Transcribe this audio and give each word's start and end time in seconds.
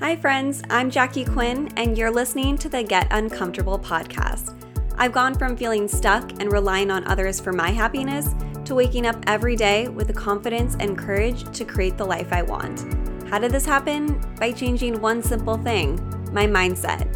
Hi, 0.00 0.16
friends. 0.16 0.62
I'm 0.70 0.90
Jackie 0.90 1.26
Quinn, 1.26 1.70
and 1.76 1.96
you're 1.96 2.10
listening 2.10 2.56
to 2.56 2.70
the 2.70 2.82
Get 2.82 3.06
Uncomfortable 3.10 3.78
podcast. 3.78 4.56
I've 4.96 5.12
gone 5.12 5.34
from 5.34 5.58
feeling 5.58 5.86
stuck 5.88 6.30
and 6.40 6.50
relying 6.50 6.90
on 6.90 7.06
others 7.06 7.38
for 7.38 7.52
my 7.52 7.68
happiness 7.68 8.34
to 8.64 8.74
waking 8.74 9.04
up 9.04 9.22
every 9.26 9.56
day 9.56 9.88
with 9.88 10.06
the 10.06 10.14
confidence 10.14 10.74
and 10.80 10.96
courage 10.96 11.44
to 11.54 11.66
create 11.66 11.98
the 11.98 12.06
life 12.06 12.32
I 12.32 12.40
want. 12.40 12.80
How 13.28 13.38
did 13.38 13.52
this 13.52 13.66
happen? 13.66 14.18
By 14.36 14.52
changing 14.52 15.02
one 15.02 15.22
simple 15.22 15.58
thing 15.58 15.96
my 16.32 16.46
mindset. 16.46 17.06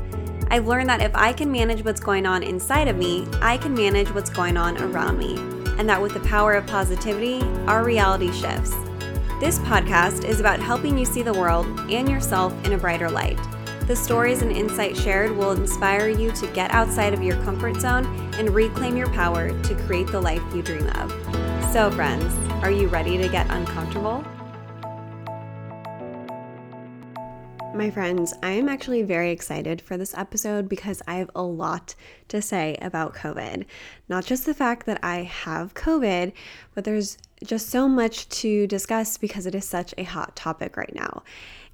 I've 0.50 0.66
learned 0.66 0.90
that 0.90 1.00
if 1.00 1.16
I 1.16 1.32
can 1.32 1.50
manage 1.50 1.82
what's 1.86 2.00
going 2.00 2.26
on 2.26 2.42
inside 2.42 2.88
of 2.88 2.96
me, 2.96 3.26
I 3.40 3.56
can 3.56 3.72
manage 3.72 4.10
what's 4.10 4.28
going 4.28 4.58
on 4.58 4.76
around 4.76 5.16
me, 5.16 5.36
and 5.78 5.88
that 5.88 6.02
with 6.02 6.12
the 6.12 6.20
power 6.20 6.52
of 6.52 6.66
positivity, 6.66 7.40
our 7.66 7.82
reality 7.82 8.30
shifts. 8.30 8.74
This 9.40 9.58
podcast 9.58 10.24
is 10.24 10.38
about 10.38 10.60
helping 10.60 10.96
you 10.96 11.04
see 11.04 11.22
the 11.22 11.34
world 11.34 11.66
and 11.90 12.08
yourself 12.08 12.52
in 12.64 12.72
a 12.72 12.78
brighter 12.78 13.10
light. 13.10 13.38
The 13.88 13.96
stories 13.96 14.42
and 14.42 14.52
insights 14.52 15.02
shared 15.02 15.36
will 15.36 15.50
inspire 15.50 16.08
you 16.08 16.30
to 16.32 16.46
get 16.52 16.70
outside 16.70 17.12
of 17.12 17.22
your 17.22 17.36
comfort 17.42 17.80
zone 17.80 18.06
and 18.38 18.54
reclaim 18.54 18.96
your 18.96 19.10
power 19.10 19.50
to 19.62 19.74
create 19.86 20.06
the 20.06 20.20
life 20.20 20.42
you 20.54 20.62
dream 20.62 20.86
of. 20.90 21.10
So, 21.72 21.90
friends, 21.90 22.32
are 22.62 22.70
you 22.70 22.86
ready 22.86 23.18
to 23.18 23.28
get 23.28 23.50
uncomfortable? 23.50 24.24
My 27.74 27.90
friends, 27.90 28.32
I 28.40 28.52
am 28.52 28.68
actually 28.68 29.02
very 29.02 29.32
excited 29.32 29.82
for 29.82 29.96
this 29.96 30.14
episode 30.16 30.68
because 30.68 31.02
I 31.08 31.16
have 31.16 31.30
a 31.34 31.42
lot 31.42 31.96
to 32.28 32.40
say 32.40 32.78
about 32.80 33.16
COVID. 33.16 33.64
Not 34.08 34.24
just 34.24 34.46
the 34.46 34.54
fact 34.54 34.86
that 34.86 35.00
I 35.02 35.22
have 35.24 35.74
COVID, 35.74 36.32
but 36.72 36.84
there's 36.84 37.18
just 37.44 37.70
so 37.70 37.88
much 37.88 38.28
to 38.28 38.68
discuss 38.68 39.18
because 39.18 39.44
it 39.44 39.56
is 39.56 39.64
such 39.64 39.92
a 39.98 40.04
hot 40.04 40.36
topic 40.36 40.76
right 40.76 40.94
now. 40.94 41.24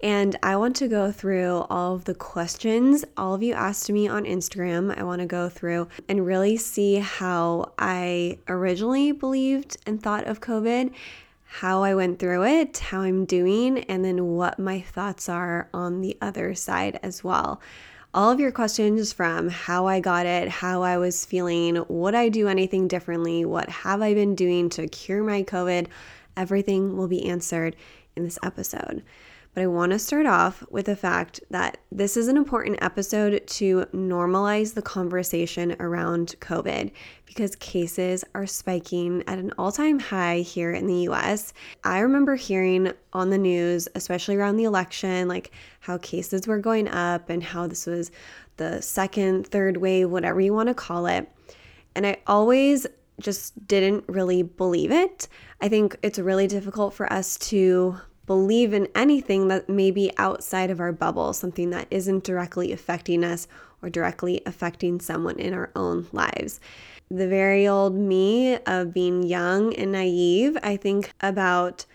And 0.02 0.36
I 0.42 0.56
want 0.56 0.74
to 0.76 0.88
go 0.88 1.12
through 1.12 1.66
all 1.68 1.96
of 1.96 2.06
the 2.06 2.14
questions 2.14 3.04
all 3.18 3.34
of 3.34 3.42
you 3.42 3.52
asked 3.52 3.90
me 3.90 4.08
on 4.08 4.24
Instagram. 4.24 4.98
I 4.98 5.02
want 5.02 5.20
to 5.20 5.26
go 5.26 5.50
through 5.50 5.88
and 6.08 6.24
really 6.24 6.56
see 6.56 6.96
how 6.96 7.72
I 7.78 8.38
originally 8.48 9.12
believed 9.12 9.76
and 9.84 10.02
thought 10.02 10.26
of 10.26 10.40
COVID 10.40 10.94
how 11.52 11.82
I 11.82 11.96
went 11.96 12.20
through 12.20 12.44
it, 12.44 12.78
how 12.78 13.00
I'm 13.00 13.24
doing, 13.24 13.78
and 13.80 14.04
then 14.04 14.24
what 14.24 14.60
my 14.60 14.80
thoughts 14.80 15.28
are 15.28 15.68
on 15.74 16.00
the 16.00 16.16
other 16.22 16.54
side 16.54 17.00
as 17.02 17.24
well. 17.24 17.60
All 18.14 18.30
of 18.30 18.38
your 18.38 18.52
questions 18.52 19.12
from 19.12 19.48
how 19.48 19.88
I 19.88 19.98
got 19.98 20.26
it, 20.26 20.48
how 20.48 20.84
I 20.84 20.96
was 20.96 21.24
feeling, 21.24 21.84
would 21.88 22.14
I 22.14 22.28
do 22.28 22.46
anything 22.46 22.86
differently, 22.86 23.44
what 23.44 23.68
have 23.68 24.00
I 24.00 24.14
been 24.14 24.36
doing 24.36 24.68
to 24.70 24.86
cure 24.86 25.24
my 25.24 25.42
COVID, 25.42 25.88
everything 26.36 26.96
will 26.96 27.08
be 27.08 27.28
answered 27.28 27.74
in 28.14 28.22
this 28.22 28.38
episode. 28.44 29.02
But 29.52 29.64
I 29.64 29.66
want 29.66 29.90
to 29.90 29.98
start 29.98 30.26
off 30.26 30.64
with 30.70 30.86
the 30.86 30.94
fact 30.94 31.40
that 31.50 31.78
this 31.90 32.16
is 32.16 32.28
an 32.28 32.36
important 32.36 32.78
episode 32.82 33.44
to 33.48 33.84
normalize 33.92 34.74
the 34.74 34.82
conversation 34.82 35.74
around 35.80 36.36
COVID 36.40 36.92
because 37.26 37.56
cases 37.56 38.24
are 38.32 38.46
spiking 38.46 39.24
at 39.26 39.38
an 39.38 39.52
all 39.58 39.72
time 39.72 39.98
high 39.98 40.38
here 40.40 40.70
in 40.70 40.86
the 40.86 41.08
US. 41.08 41.52
I 41.82 41.98
remember 41.98 42.36
hearing 42.36 42.92
on 43.12 43.30
the 43.30 43.38
news, 43.38 43.88
especially 43.96 44.36
around 44.36 44.56
the 44.56 44.64
election, 44.64 45.26
like 45.26 45.50
how 45.80 45.98
cases 45.98 46.46
were 46.46 46.58
going 46.58 46.86
up 46.86 47.28
and 47.28 47.42
how 47.42 47.66
this 47.66 47.86
was 47.86 48.12
the 48.56 48.80
second, 48.80 49.48
third 49.48 49.78
wave, 49.78 50.10
whatever 50.10 50.40
you 50.40 50.54
want 50.54 50.68
to 50.68 50.74
call 50.74 51.06
it. 51.06 51.28
And 51.96 52.06
I 52.06 52.18
always 52.28 52.86
just 53.18 53.66
didn't 53.66 54.04
really 54.06 54.42
believe 54.42 54.92
it. 54.92 55.26
I 55.60 55.68
think 55.68 55.96
it's 56.02 56.20
really 56.20 56.46
difficult 56.46 56.94
for 56.94 57.12
us 57.12 57.36
to 57.48 57.98
believe 58.30 58.72
in 58.72 58.86
anything 58.94 59.48
that 59.48 59.68
may 59.68 59.90
be 59.90 60.08
outside 60.16 60.70
of 60.70 60.78
our 60.78 60.92
bubble, 60.92 61.32
something 61.32 61.70
that 61.70 61.88
isn't 61.90 62.22
directly 62.22 62.70
affecting 62.70 63.24
us 63.24 63.48
or 63.82 63.90
directly 63.90 64.40
affecting 64.46 65.00
someone 65.00 65.36
in 65.40 65.52
our 65.52 65.68
own 65.74 66.06
lives. 66.12 66.60
The 67.10 67.26
very 67.26 67.66
old 67.66 67.96
me 67.96 68.54
of 68.66 68.94
being 68.94 69.24
young 69.24 69.74
and 69.74 69.90
naive, 69.90 70.56
I 70.62 70.76
think 70.76 71.12
about 71.20 71.86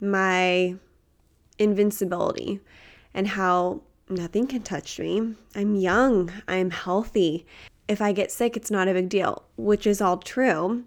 my 0.00 0.76
invincibility 1.58 2.60
and 3.12 3.26
how 3.26 3.82
nothing 4.08 4.46
can 4.46 4.62
touch 4.62 5.00
me. 5.00 5.34
I'm 5.56 5.74
young, 5.74 6.30
I'm 6.46 6.70
healthy. 6.70 7.46
If 7.88 8.00
I 8.00 8.12
get 8.12 8.30
sick, 8.30 8.56
it's 8.56 8.70
not 8.70 8.86
a 8.86 8.94
big 8.94 9.08
deal, 9.08 9.42
which 9.56 9.88
is 9.88 10.00
all 10.00 10.18
true. 10.18 10.84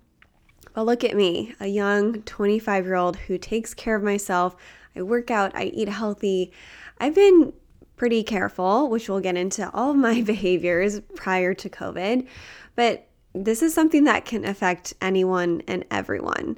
But 0.73 0.85
look 0.85 1.03
at 1.03 1.17
me, 1.17 1.55
a 1.59 1.65
young 1.67 2.21
25 2.21 2.85
year 2.85 2.95
old 2.95 3.17
who 3.17 3.37
takes 3.37 3.73
care 3.73 3.95
of 3.95 4.03
myself. 4.03 4.55
I 4.97 5.03
work 5.03 5.31
out, 5.31 5.55
I 5.55 5.65
eat 5.65 5.89
healthy. 5.89 6.51
I've 6.99 7.15
been 7.15 7.53
pretty 7.95 8.23
careful, 8.23 8.89
which 8.89 9.09
we'll 9.09 9.19
get 9.19 9.37
into 9.37 9.69
all 9.73 9.91
of 9.91 9.97
my 9.97 10.21
behaviors 10.23 11.01
prior 11.15 11.53
to 11.53 11.69
COVID. 11.69 12.27
But 12.75 13.07
this 13.33 13.61
is 13.61 13.73
something 13.73 14.05
that 14.05 14.25
can 14.25 14.45
affect 14.45 14.93
anyone 15.01 15.61
and 15.67 15.85
everyone. 15.91 16.57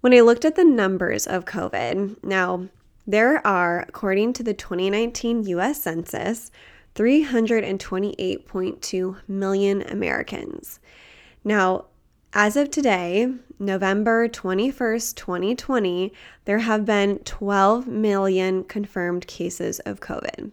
When 0.00 0.14
I 0.14 0.20
looked 0.20 0.44
at 0.44 0.56
the 0.56 0.64
numbers 0.64 1.26
of 1.26 1.44
COVID, 1.44 2.24
now 2.24 2.68
there 3.06 3.46
are, 3.46 3.84
according 3.88 4.32
to 4.34 4.42
the 4.42 4.54
2019 4.54 5.44
US 5.44 5.82
Census, 5.82 6.50
328.2 6.94 9.16
million 9.28 9.82
Americans. 9.82 10.80
Now, 11.44 11.84
as 12.32 12.56
of 12.56 12.70
today, 12.70 13.32
November 13.58 14.28
21st, 14.28 15.16
2020, 15.16 16.12
there 16.44 16.60
have 16.60 16.84
been 16.84 17.18
12 17.18 17.88
million 17.88 18.64
confirmed 18.64 19.26
cases 19.26 19.80
of 19.80 20.00
COVID. 20.00 20.52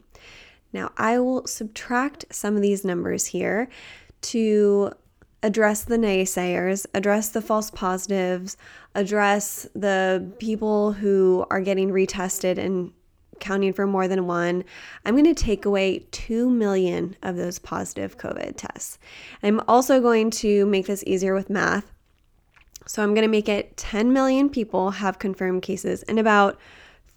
Now, 0.74 0.92
I 0.98 1.20
will 1.20 1.46
subtract 1.46 2.26
some 2.32 2.56
of 2.56 2.62
these 2.62 2.84
numbers 2.84 3.28
here 3.28 3.70
to 4.22 4.92
address 5.44 5.84
the 5.84 5.98
naysayers, 5.98 6.86
address 6.94 7.30
the 7.30 7.42
false 7.42 7.70
positives, 7.70 8.58
address 8.96 9.68
the 9.76 10.30
people 10.40 10.94
who 10.94 11.46
are 11.50 11.62
getting 11.62 11.92
retested 11.92 12.58
and 12.58 12.92
counting 13.40 13.74
for 13.74 13.88
more 13.88 14.08
than 14.08 14.28
one, 14.28 14.64
I'm 15.06 15.16
going 15.16 15.34
to 15.34 15.34
take 15.34 15.66
away 15.66 16.06
2 16.12 16.50
million 16.50 17.16
of 17.22 17.36
those 17.36 17.60
positive 17.60 18.18
COVID 18.18 18.56
tests. 18.58 19.00
I'm 19.44 19.62
also 19.68 20.02
going 20.02 20.32
to 20.32 20.66
make 20.66 20.88
this 20.88 21.04
easier 21.08 21.34
with 21.34 21.50
math. 21.50 21.92
So 22.86 23.04
I'm 23.04 23.14
going 23.14 23.24
to 23.24 23.32
make 23.32 23.50
it 23.50 23.76
10 23.78 24.14
million 24.14 24.50
people 24.50 24.92
have 24.92 25.20
confirmed 25.20 25.62
cases 25.62 26.04
and 26.04 26.20
about 26.20 26.58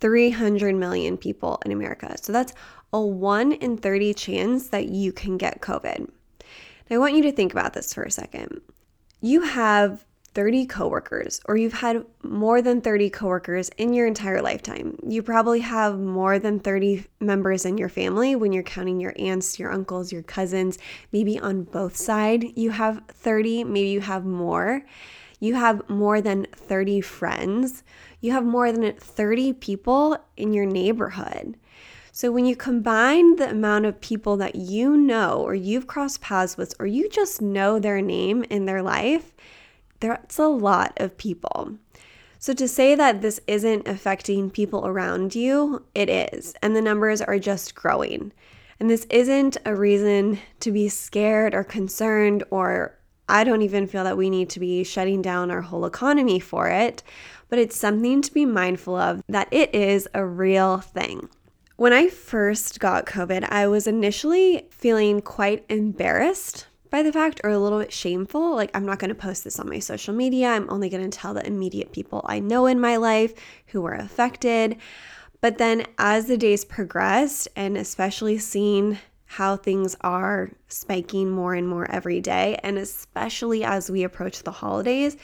300 0.01 0.75
million 0.75 1.17
people 1.17 1.61
in 1.65 1.73
America. 1.73 2.17
So 2.21 2.33
that's 2.33 2.53
a 2.93 3.01
1 3.01 3.53
in 3.53 3.77
30 3.77 4.15
chance 4.15 4.69
that 4.69 4.89
you 4.89 5.13
can 5.13 5.37
get 5.37 5.61
COVID. 5.61 6.11
Now, 6.89 6.97
I 6.97 6.99
want 6.99 7.15
you 7.15 7.23
to 7.23 7.33
think 7.33 7.53
about 7.53 7.75
this 7.75 7.95
for 7.95 8.03
a 8.03 8.11
second. 8.11 8.61
You 9.21 9.43
have 9.43 10.05
30 10.35 10.67
coworkers, 10.67 11.41
or 11.47 11.57
you've 11.57 11.73
had 11.73 12.05
more 12.23 12.63
than 12.63 12.81
30 12.81 13.11
coworkers 13.11 13.69
in 13.79 13.93
your 13.93 14.07
entire 14.07 14.41
lifetime. 14.41 14.97
You 15.07 15.23
probably 15.23 15.61
have 15.61 15.99
more 15.99 16.39
than 16.39 16.61
30 16.61 17.05
members 17.19 17.65
in 17.65 17.77
your 17.77 17.89
family 17.89 18.37
when 18.37 18.53
you're 18.53 18.63
counting 18.63 19.01
your 19.01 19.15
aunts, 19.19 19.59
your 19.59 19.73
uncles, 19.73 20.13
your 20.13 20.23
cousins. 20.23 20.79
Maybe 21.13 21.39
on 21.39 21.65
both 21.65 21.97
sides 21.97 22.47
you 22.55 22.71
have 22.71 23.03
30, 23.09 23.65
maybe 23.65 23.89
you 23.89 24.01
have 24.01 24.25
more. 24.25 24.85
You 25.41 25.55
have 25.55 25.89
more 25.89 26.21
than 26.21 26.47
30 26.55 27.01
friends. 27.01 27.83
You 28.21 28.33
have 28.33 28.45
more 28.45 28.71
than 28.71 28.93
30 28.95 29.55
people 29.55 30.17
in 30.37 30.53
your 30.53 30.67
neighborhood. 30.67 31.57
So 32.13 32.31
when 32.31 32.45
you 32.45 32.57
combine 32.57 33.37
the 33.37 33.51
amount 33.51 33.87
of 33.87 34.01
people 34.01 34.37
that 34.39 34.57
you 34.57 34.97
know 34.97 35.41
or 35.41 35.55
you've 35.55 35.87
crossed 35.87 36.21
paths 36.21 36.57
with 36.57 36.75
or 36.79 36.87
you 36.87 37.09
just 37.09 37.41
know 37.41 37.79
their 37.79 38.03
name 38.03 38.45
in 38.51 38.67
their 38.67 38.83
life, 38.83 39.33
that's 40.01 40.39
a 40.39 40.49
lot 40.49 40.93
of 40.97 41.17
people. 41.17 41.77
So, 42.39 42.55
to 42.55 42.67
say 42.67 42.95
that 42.95 43.21
this 43.21 43.39
isn't 43.47 43.87
affecting 43.87 44.51
people 44.51 44.87
around 44.87 45.35
you, 45.35 45.85
it 45.95 46.09
is. 46.09 46.55
And 46.63 46.75
the 46.75 46.81
numbers 46.81 47.21
are 47.21 47.39
just 47.39 47.75
growing. 47.75 48.33
And 48.81 48.89
this 48.89 49.07
isn't 49.11 49.59
a 49.67 49.77
reason 49.77 50.39
to 50.61 50.73
be 50.73 50.89
scared 50.89 51.55
or 51.55 51.63
concerned, 51.63 52.43
or 52.51 52.99
I 53.29 53.45
don't 53.45 53.61
even 53.61 53.87
feel 53.87 54.05
that 54.05 54.17
we 54.17 54.31
need 54.31 54.49
to 54.51 54.61
be 54.61 54.85
shutting 54.85 55.21
down 55.21 55.51
our 55.51 55.61
whole 55.61 55.85
economy 55.85 56.41
for 56.41 56.69
it. 56.69 57.03
But 57.51 57.59
it's 57.59 57.77
something 57.77 58.23
to 58.23 58.33
be 58.33 58.47
mindful 58.47 58.97
of 58.97 59.23
that 59.29 59.49
it 59.51 59.75
is 59.75 60.09
a 60.15 60.25
real 60.25 60.79
thing. 60.79 61.29
When 61.77 61.93
I 61.93 62.09
first 62.09 62.81
got 62.81 63.07
COVID, 63.07 63.51
I 63.51 63.67
was 63.67 63.87
initially 63.87 64.67
feeling 64.71 65.21
quite 65.21 65.65
embarrassed 65.69 66.67
by 66.91 67.03
the 67.03 67.13
fact 67.13 67.41
or 67.45 67.51
a 67.51 67.59
little 67.59 67.79
bit 67.79 67.93
shameful. 67.93 68.55
Like, 68.55 68.71
I'm 68.75 68.85
not 68.85 68.99
going 68.99 69.11
to 69.11 69.15
post 69.15 69.45
this 69.45 69.59
on 69.59 69.69
my 69.69 69.79
social 69.79 70.15
media. 70.15 70.49
I'm 70.49 70.69
only 70.71 70.89
going 70.89 71.09
to 71.09 71.19
tell 71.19 71.35
the 71.35 71.47
immediate 71.47 71.93
people 71.93 72.23
I 72.27 72.41
know 72.41 72.67
in 72.67 72.81
my 72.81 72.97
life 72.97 73.33
who 73.69 73.81
were 73.81 73.95
affected. 73.95 74.77
But 75.41 75.59
then 75.59 75.87
as 75.99 76.27
the 76.27 76.37
days 76.37 76.65
progressed, 76.65 77.49
and 77.57 77.77
especially 77.79 78.39
seeing 78.39 78.99
how 79.25 79.57
things 79.57 79.97
are 80.01 80.51
spiking 80.69 81.31
more 81.31 81.55
and 81.55 81.69
more 81.69 81.89
every 81.91 82.21
day, 82.21 82.59
and 82.65 82.77
especially 82.77 83.63
as 83.63 83.91
we 83.91 84.03
approach 84.03 84.43
the 84.43 84.51
holidays, 84.51 85.17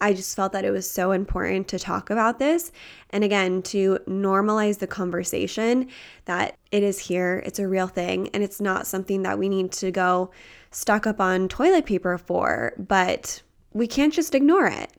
I 0.00 0.12
just 0.12 0.36
felt 0.36 0.52
that 0.52 0.64
it 0.64 0.70
was 0.70 0.90
so 0.90 1.12
important 1.12 1.68
to 1.68 1.78
talk 1.78 2.10
about 2.10 2.38
this. 2.38 2.72
And 3.10 3.24
again, 3.24 3.62
to 3.62 3.98
normalize 4.06 4.78
the 4.78 4.86
conversation 4.86 5.88
that 6.26 6.56
it 6.70 6.82
is 6.82 6.98
here, 6.98 7.42
it's 7.46 7.58
a 7.58 7.68
real 7.68 7.86
thing, 7.86 8.28
and 8.34 8.42
it's 8.42 8.60
not 8.60 8.86
something 8.86 9.22
that 9.22 9.38
we 9.38 9.48
need 9.48 9.72
to 9.72 9.90
go 9.90 10.30
stock 10.70 11.06
up 11.06 11.20
on 11.20 11.48
toilet 11.48 11.86
paper 11.86 12.18
for, 12.18 12.74
but 12.76 13.42
we 13.72 13.86
can't 13.86 14.12
just 14.12 14.34
ignore 14.34 14.66
it. 14.66 14.92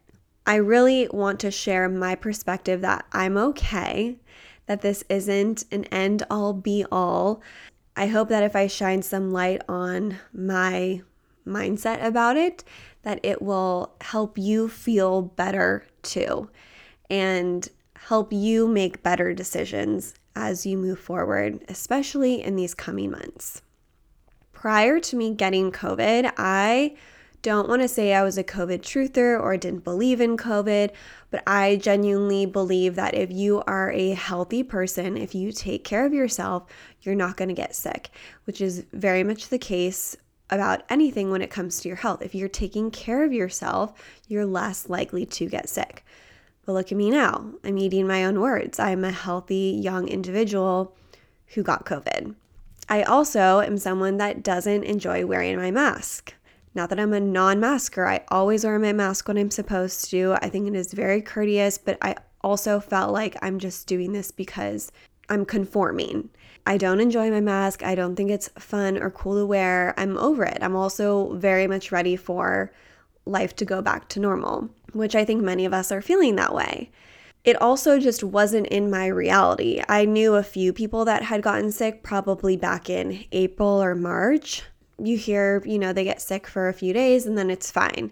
I 0.47 0.55
really 0.55 1.07
want 1.11 1.39
to 1.41 1.51
share 1.51 1.89
my 1.89 2.15
perspective 2.15 2.81
that 2.81 3.05
I'm 3.11 3.37
okay, 3.37 4.17
that 4.67 4.81
this 4.81 5.03
isn't 5.09 5.65
an 5.71 5.85
end 5.85 6.23
all 6.29 6.53
be 6.53 6.85
all. 6.91 7.41
I 7.95 8.07
hope 8.07 8.29
that 8.29 8.43
if 8.43 8.55
I 8.55 8.67
shine 8.67 9.01
some 9.01 9.31
light 9.31 9.61
on 9.67 10.17
my 10.33 11.01
mindset 11.45 12.03
about 12.03 12.37
it, 12.37 12.63
that 13.03 13.19
it 13.23 13.41
will 13.41 13.95
help 14.01 14.37
you 14.37 14.67
feel 14.67 15.21
better 15.21 15.85
too 16.01 16.49
and 17.09 17.69
help 17.95 18.33
you 18.33 18.67
make 18.67 19.03
better 19.03 19.33
decisions 19.33 20.15
as 20.35 20.65
you 20.65 20.77
move 20.77 20.99
forward, 20.99 21.63
especially 21.67 22.41
in 22.41 22.55
these 22.55 22.73
coming 22.73 23.11
months. 23.11 23.61
Prior 24.51 24.99
to 24.99 25.15
me 25.15 25.33
getting 25.33 25.71
COVID, 25.71 26.33
I 26.37 26.95
don't 27.41 27.69
want 27.69 27.83
to 27.83 27.87
say 27.87 28.11
I 28.11 28.23
was 28.23 28.39
a 28.39 28.43
COVID 28.43 28.81
truther 28.81 29.39
or 29.39 29.55
didn't 29.55 29.83
believe 29.83 30.19
in 30.19 30.35
COVID, 30.35 30.89
but 31.29 31.43
I 31.45 31.75
genuinely 31.75 32.47
believe 32.47 32.95
that 32.95 33.13
if 33.13 33.31
you 33.31 33.61
are 33.67 33.91
a 33.91 34.15
healthy 34.15 34.63
person, 34.63 35.15
if 35.15 35.35
you 35.35 35.51
take 35.51 35.83
care 35.83 36.07
of 36.07 36.13
yourself, 36.13 36.65
you're 37.01 37.13
not 37.13 37.37
going 37.37 37.49
to 37.49 37.53
get 37.53 37.75
sick, 37.75 38.09
which 38.45 38.61
is 38.61 38.85
very 38.93 39.23
much 39.23 39.49
the 39.49 39.59
case 39.59 40.17
about 40.49 40.83
anything 40.89 41.31
when 41.31 41.41
it 41.41 41.49
comes 41.49 41.79
to 41.79 41.87
your 41.87 41.97
health. 41.97 42.21
If 42.21 42.35
you're 42.35 42.49
taking 42.49 42.91
care 42.91 43.23
of 43.23 43.33
yourself, 43.33 43.93
you're 44.27 44.45
less 44.45 44.89
likely 44.89 45.25
to 45.25 45.47
get 45.47 45.69
sick. 45.69 46.05
But 46.65 46.73
look 46.73 46.91
at 46.91 46.97
me 46.97 47.11
now. 47.11 47.51
I'm 47.63 47.77
eating 47.77 48.07
my 48.07 48.25
own 48.25 48.39
words. 48.39 48.79
I'm 48.79 49.03
a 49.03 49.11
healthy 49.11 49.79
young 49.81 50.07
individual 50.07 50.95
who 51.47 51.63
got 51.63 51.85
COVID. 51.85 52.35
I 52.89 53.03
also 53.03 53.61
am 53.61 53.77
someone 53.77 54.17
that 54.17 54.43
doesn't 54.43 54.83
enjoy 54.83 55.25
wearing 55.25 55.57
my 55.57 55.71
mask. 55.71 56.33
Not 56.75 56.89
that 56.89 56.99
I'm 56.99 57.13
a 57.13 57.19
non 57.19 57.59
masker, 57.59 58.05
I 58.05 58.23
always 58.27 58.65
wear 58.65 58.77
my 58.77 58.93
mask 58.93 59.27
when 59.27 59.37
I'm 59.37 59.49
supposed 59.49 60.09
to. 60.11 60.35
I 60.41 60.49
think 60.49 60.67
it 60.67 60.75
is 60.75 60.91
very 60.93 61.21
courteous, 61.21 61.77
but 61.77 61.97
I 62.01 62.15
also 62.41 62.79
felt 62.79 63.13
like 63.13 63.37
I'm 63.41 63.59
just 63.59 63.87
doing 63.87 64.11
this 64.11 64.29
because 64.29 64.91
I'm 65.29 65.45
conforming. 65.45 66.29
I 66.67 66.77
don't 66.77 66.99
enjoy 66.99 67.29
my 67.29 67.41
mask. 67.41 67.83
I 67.83 67.93
don't 67.93 68.15
think 68.15 68.31
it's 68.31 68.49
fun 68.57 68.97
or 68.97 69.11
cool 69.11 69.35
to 69.35 69.45
wear. 69.45 69.93
I'm 69.97 70.17
over 70.17 70.43
it. 70.43 70.57
I'm 70.61 70.75
also 70.75 71.33
very 71.35 71.67
much 71.67 71.91
ready 71.91 72.15
for 72.15 72.71
life 73.25 73.55
to 73.57 73.65
go 73.65 73.81
back 73.81 74.09
to 74.09 74.19
normal, 74.19 74.69
which 74.93 75.15
I 75.15 75.25
think 75.25 75.43
many 75.43 75.65
of 75.65 75.73
us 75.73 75.91
are 75.91 76.01
feeling 76.01 76.35
that 76.35 76.55
way. 76.55 76.91
It 77.43 77.61
also 77.61 77.99
just 77.99 78.23
wasn't 78.23 78.67
in 78.67 78.89
my 78.89 79.05
reality. 79.05 79.79
I 79.87 80.05
knew 80.05 80.33
a 80.33 80.43
few 80.43 80.73
people 80.73 81.05
that 81.05 81.21
had 81.21 81.43
gotten 81.43 81.71
sick 81.71 82.01
probably 82.01 82.57
back 82.57 82.89
in 82.89 83.23
April 83.31 83.81
or 83.81 83.93
March. 83.93 84.63
You 84.97 85.17
hear, 85.17 85.61
you 85.65 85.77
know, 85.77 85.93
they 85.93 86.03
get 86.03 86.21
sick 86.21 86.47
for 86.47 86.67
a 86.67 86.73
few 86.73 86.91
days 86.91 87.27
and 87.27 87.37
then 87.37 87.51
it's 87.51 87.69
fine. 87.69 88.11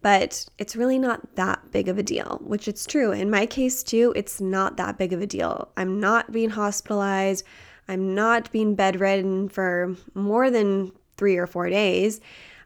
But 0.00 0.46
it's 0.56 0.76
really 0.76 0.98
not 0.98 1.36
that 1.36 1.70
big 1.72 1.88
of 1.88 1.98
a 1.98 2.02
deal, 2.02 2.40
which 2.42 2.68
it's 2.68 2.86
true. 2.86 3.12
In 3.12 3.28
my 3.28 3.44
case, 3.44 3.82
too, 3.82 4.14
it's 4.16 4.40
not 4.40 4.78
that 4.78 4.96
big 4.96 5.12
of 5.12 5.20
a 5.20 5.26
deal. 5.26 5.68
I'm 5.76 6.00
not 6.00 6.32
being 6.32 6.50
hospitalized. 6.50 7.44
I'm 7.90 8.14
not 8.14 8.52
being 8.52 8.76
bedridden 8.76 9.48
for 9.48 9.96
more 10.14 10.48
than 10.48 10.92
three 11.16 11.36
or 11.36 11.48
four 11.48 11.68
days, 11.68 12.20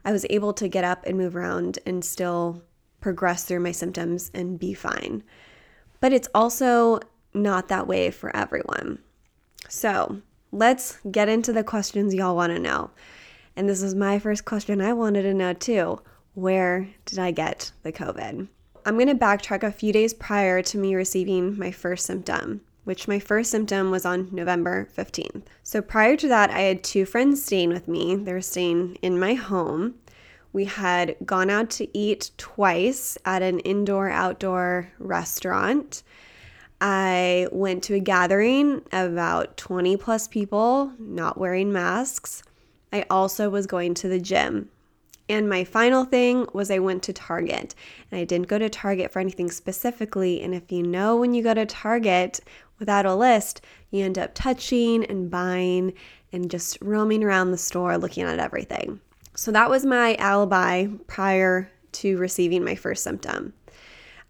I 0.05 0.12
was 0.12 0.26
able 0.29 0.53
to 0.53 0.69
get 0.69 0.85
up 0.85 1.06
and 1.06 1.17
move 1.17 1.35
around 1.35 1.79
and 1.87 2.05
still 2.05 2.62
progress 3.00 3.44
through 3.44 3.61
my 3.61 3.73
symptoms 3.73 4.31
and 4.35 4.59
be 4.59 4.75
fine. 4.75 5.23
But 6.00 6.12
it's 6.12 6.29
also 6.35 7.00
not 7.32 7.69
that 7.69 7.87
way 7.87 8.11
for 8.11 8.37
everyone. 8.37 8.99
So 9.67 10.21
let's 10.53 10.99
get 11.11 11.31
into 11.31 11.55
the 11.55 11.65
questions 11.65 12.12
y'all 12.12 12.37
want 12.37 12.53
to 12.53 12.59
know. 12.59 12.91
And 13.56 13.67
this 13.67 13.82
is 13.82 13.94
my 13.94 14.19
first 14.19 14.44
question 14.44 14.82
I 14.82 14.93
wanted 14.93 15.23
to 15.23 15.32
know 15.32 15.55
too. 15.55 16.03
Where 16.35 16.87
did 17.06 17.19
I 17.19 17.31
get 17.31 17.73
the 17.82 17.93
COVID? 17.93 18.47
I'm 18.85 18.94
going 18.94 19.09
to 19.09 19.15
backtrack 19.15 19.62
a 19.62 19.73
few 19.73 19.91
days 19.91 20.12
prior 20.12 20.61
to 20.61 20.76
me 20.76 20.94
receiving 20.94 21.59
my 21.59 21.71
first 21.71 22.05
symptom 22.05 22.61
which 22.85 23.09
my 23.09 23.19
first 23.19 23.51
symptom 23.51 23.91
was 23.91 24.05
on 24.05 24.29
November 24.31 24.89
15th. 24.97 25.43
So 25.63 25.83
prior 25.83 26.17
to 26.17 26.29
that, 26.29 26.51
I 26.51 26.61
had 26.61 26.85
two 26.85 27.05
friends 27.05 27.45
staying 27.45 27.71
with 27.71 27.89
me. 27.89 28.15
They 28.15 28.33
were 28.33 28.41
staying 28.41 28.99
in 29.03 29.19
my 29.19 29.35
home. 29.35 29.95
We 30.53 30.67
had 30.67 31.17
gone 31.27 31.51
out 31.51 31.71
to 31.71 31.99
eat 31.99 32.31
twice 32.39 33.19
at 33.25 33.43
an 33.43 33.59
indoor 33.61 34.09
outdoor 34.09 34.93
restaurant. 34.99 36.03
I 36.81 37.49
went 37.51 37.83
to 37.85 37.95
a 37.95 38.01
gathering 38.01 38.83
of 38.93 39.13
about 39.13 39.57
20 39.57 39.97
plus 39.97 40.29
people 40.29 40.93
not 40.99 41.39
wearing 41.39 41.73
masks. 41.73 42.43
I 42.93 43.05
also 43.11 43.51
was 43.51 43.67
going 43.67 43.95
to 43.95 44.09
the 44.09 44.21
gym. 44.21 44.69
And 45.29 45.49
my 45.49 45.65
final 45.65 46.05
thing 46.05 46.47
was 46.53 46.71
I 46.71 46.79
went 46.79 47.03
to 47.05 47.13
Target. 47.13 47.75
And 48.11 48.21
I 48.21 48.25
didn't 48.25 48.49
go 48.49 48.59
to 48.59 48.69
Target 48.69 49.11
for 49.11 49.21
anything 49.21 49.51
specifically. 49.51 50.43
And 50.43 50.55
if 50.55 50.71
you 50.71 50.83
know 50.83 51.17
when 51.17 51.33
you 51.33 51.43
go 51.43 51.55
to 51.55 51.65
Target 51.65 52.41
without 52.79 53.06
a 53.06 53.15
list, 53.15 53.61
you 53.91 54.05
end 54.05 54.19
up 54.19 54.35
touching 54.35 55.05
and 55.05 55.31
buying 55.31 55.93
and 56.32 56.50
just 56.50 56.79
roaming 56.81 57.23
around 57.23 57.50
the 57.50 57.59
store 57.59 57.97
looking 57.97 58.25
at 58.25 58.38
everything. 58.38 59.00
So 59.37 59.50
that 59.53 59.71
was 59.71 59.85
my 59.85 60.15
alibi 60.17 60.87
prior 61.06 61.71
to 61.93 62.17
receiving 62.19 62.65
my 62.65 62.75
first 62.75 63.03
symptom. 63.03 63.53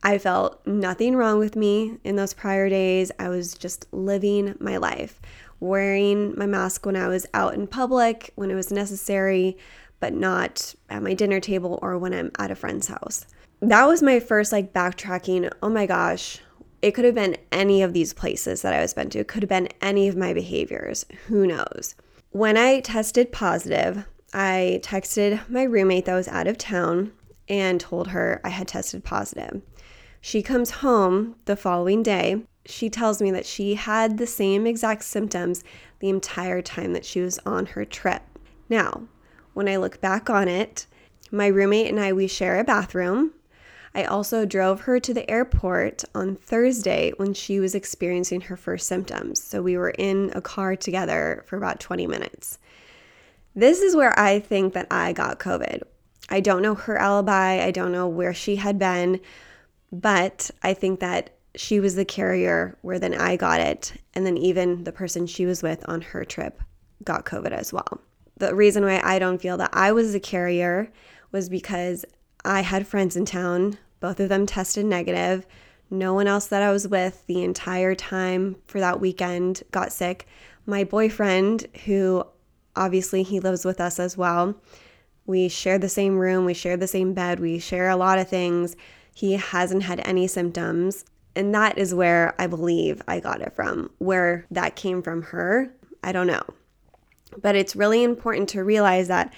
I 0.03 0.19
felt 0.19 0.67
nothing 0.67 1.17
wrong 1.17 1.39
with 1.39 1.57
me 1.57 1.97
in 2.05 2.17
those 2.17 2.35
prior 2.35 2.69
days. 2.69 3.11
I 3.19 3.31
was 3.31 3.55
just 3.55 3.87
living 3.91 4.55
my 4.61 4.77
life, 4.77 5.21
wearing 5.61 6.37
my 6.37 6.47
mask 6.47 6.85
when 6.85 6.97
I 6.97 7.09
was 7.09 7.27
out 7.33 7.55
in 7.55 7.67
public, 7.67 8.31
when 8.35 8.51
it 8.51 8.55
was 8.55 8.71
necessary, 8.71 9.57
but 10.01 10.13
not 10.13 10.75
at 10.91 11.03
my 11.03 11.15
dinner 11.15 11.41
table 11.41 11.79
or 11.81 11.97
when 11.97 12.13
I'm 12.13 12.31
at 12.39 12.51
a 12.51 12.55
friend's 12.55 12.89
house. 12.89 13.25
That 13.61 13.87
was 13.87 14.03
my 14.03 14.21
first 14.21 14.53
like 14.53 14.75
backtracking. 14.75 15.51
Oh 15.63 15.71
my 15.71 15.87
gosh, 15.87 16.39
it 16.85 16.93
could 16.93 17.07
have 17.07 17.15
been 17.15 17.39
any 17.51 17.81
of 17.81 17.95
these 17.95 18.13
places 18.13 18.61
that 18.61 18.75
I 18.75 18.83
was 18.83 18.93
been 18.93 19.09
to. 19.09 19.21
It 19.21 19.27
could 19.27 19.43
have 19.43 19.49
been 19.49 19.71
any 19.81 20.07
of 20.07 20.19
my 20.19 20.35
behaviors. 20.35 21.07
Who 21.29 21.47
knows? 21.47 21.95
When 22.29 22.59
I 22.59 22.81
tested 22.81 23.33
positive, 23.33 24.05
I 24.35 24.81
texted 24.83 25.49
my 25.49 25.63
roommate 25.63 26.05
that 26.05 26.15
was 26.15 26.29
out 26.29 26.47
of 26.47 26.59
town 26.59 27.13
and 27.49 27.81
told 27.81 28.09
her 28.09 28.39
I 28.45 28.51
had 28.51 28.69
tested 28.69 29.03
positive. 29.03 29.63
She 30.21 30.43
comes 30.43 30.83
home 30.83 31.37
the 31.47 31.57
following 31.57 32.03
day. 32.03 32.43
She 32.67 32.91
tells 32.91 33.23
me 33.23 33.31
that 33.31 33.47
she 33.47 33.77
had 33.77 34.19
the 34.19 34.27
same 34.27 34.67
exact 34.67 35.05
symptoms 35.05 35.65
the 36.01 36.11
entire 36.11 36.61
time 36.61 36.93
that 36.93 37.07
she 37.07 37.23
was 37.23 37.39
on 37.47 37.65
her 37.65 37.87
trip. 37.87 38.21
Now, 38.69 39.05
when 39.55 39.71
I 39.71 39.77
look 39.77 40.03
back 40.03 40.29
on 40.29 40.49
it, 40.49 40.87
my 41.31 41.47
roommate 41.47 41.89
and 41.89 41.99
I, 41.99 42.13
we 42.13 42.27
share 42.27 42.61
a 42.61 42.65
bathroom. 42.65 43.33
I 43.95 44.05
also 44.05 44.45
drove 44.45 44.83
her 44.83 44.99
to 44.99 45.15
the 45.15 45.29
airport 45.31 46.05
on 46.15 46.35
Thursday 46.37 47.13
when 47.17 47.33
she 47.33 47.61
was 47.61 47.75
experiencing 47.77 48.43
her 48.43 48.57
first 48.57 48.89
symptoms. 48.89 49.43
So 49.43 49.63
we 49.63 49.77
were 49.77 49.91
in 49.91 50.33
a 50.35 50.41
car 50.41 50.75
together 50.75 51.45
for 51.47 51.57
about 51.57 51.79
20 51.79 52.07
minutes. 52.09 52.59
This 53.55 53.81
is 53.81 53.95
where 53.95 54.19
I 54.19 54.41
think 54.41 54.75
that 54.75 54.89
I 54.91 55.13
got 55.13 55.39
COVID. 55.39 55.83
I 56.29 56.41
don't 56.41 56.63
know 56.63 56.75
her 56.75 56.97
alibi, 56.97 57.65
I 57.65 57.71
don't 57.71 57.93
know 57.93 58.09
where 58.09 58.35
she 58.35 58.57
had 58.57 58.79
been, 58.79 59.21
but 59.93 60.51
I 60.63 60.75
think 60.75 60.99
that 61.01 61.37
she 61.55 61.79
was 61.79 61.95
the 61.95 62.05
carrier 62.05 62.77
where 62.83 62.99
then 62.99 63.15
I 63.15 63.37
got 63.37 63.61
it. 63.61 63.93
And 64.15 64.27
then 64.27 64.37
even 64.37 64.83
the 64.83 64.91
person 64.93 65.27
she 65.27 65.47
was 65.47 65.63
with 65.63 65.89
on 65.89 66.01
her 66.01 66.25
trip 66.25 66.61
got 67.05 67.27
COVID 67.27 67.53
as 67.53 67.73
well. 67.73 68.01
The 68.39 68.55
reason 68.57 68.85
why 68.85 69.01
I 69.05 69.21
don't 69.21 69.41
feel 69.41 69.57
that 69.59 69.71
I 69.73 69.93
was 69.93 70.13
the 70.13 70.21
carrier 70.21 70.91
was 71.31 71.49
because 71.49 72.05
I 72.45 72.63
had 72.63 72.89
friends 72.89 73.17
in 73.17 73.25
town 73.25 73.79
both 74.05 74.21
of 74.21 74.29
them 74.29 74.45
tested 74.45 74.85
negative. 74.85 75.47
No 75.89 76.13
one 76.13 76.27
else 76.27 76.49
that 76.49 76.61
I 76.61 76.71
was 76.71 76.87
with 76.87 77.27
the 77.27 77.43
entire 77.43 77.95
time 77.95 78.57
for 78.67 78.79
that 78.79 79.01
weekend 79.01 79.63
got 79.71 79.93
sick. 79.93 80.29
My 80.67 80.85
boyfriend, 80.85 81.67
who 81.87 82.23
obviously 82.77 83.23
he 83.23 83.41
lives 83.41 83.65
with 83.65 83.81
us 83.81 83.99
as 83.99 84.15
well, 84.15 84.61
we 85.25 85.49
share 85.49 85.79
the 85.79 85.89
same 85.89 86.19
room, 86.19 86.45
we 86.45 86.53
share 86.53 86.77
the 86.77 86.87
same 86.87 87.15
bed, 87.15 87.41
we 87.41 87.59
share 87.59 87.89
a 87.89 87.97
lot 87.97 88.19
of 88.19 88.29
things. 88.29 88.77
He 89.15 89.33
hasn't 89.33 89.85
had 89.85 90.07
any 90.07 90.27
symptoms. 90.27 91.07
And 91.35 91.55
that 91.55 91.79
is 91.79 91.95
where 91.95 92.35
I 92.39 92.47
believe 92.47 93.01
I 93.09 93.21
got 93.21 93.41
it 93.41 93.55
from. 93.55 93.91
Where 94.01 94.45
that 94.51 94.77
came 94.77 95.01
from 95.01 95.23
her, 95.23 95.75
I 96.03 96.13
don't 96.13 96.27
know. 96.27 96.45
But 97.41 97.57
it's 97.57 97.75
really 97.75 98.05
important 98.05 98.51
to 98.51 98.65
realize 98.65 99.09
that 99.09 99.33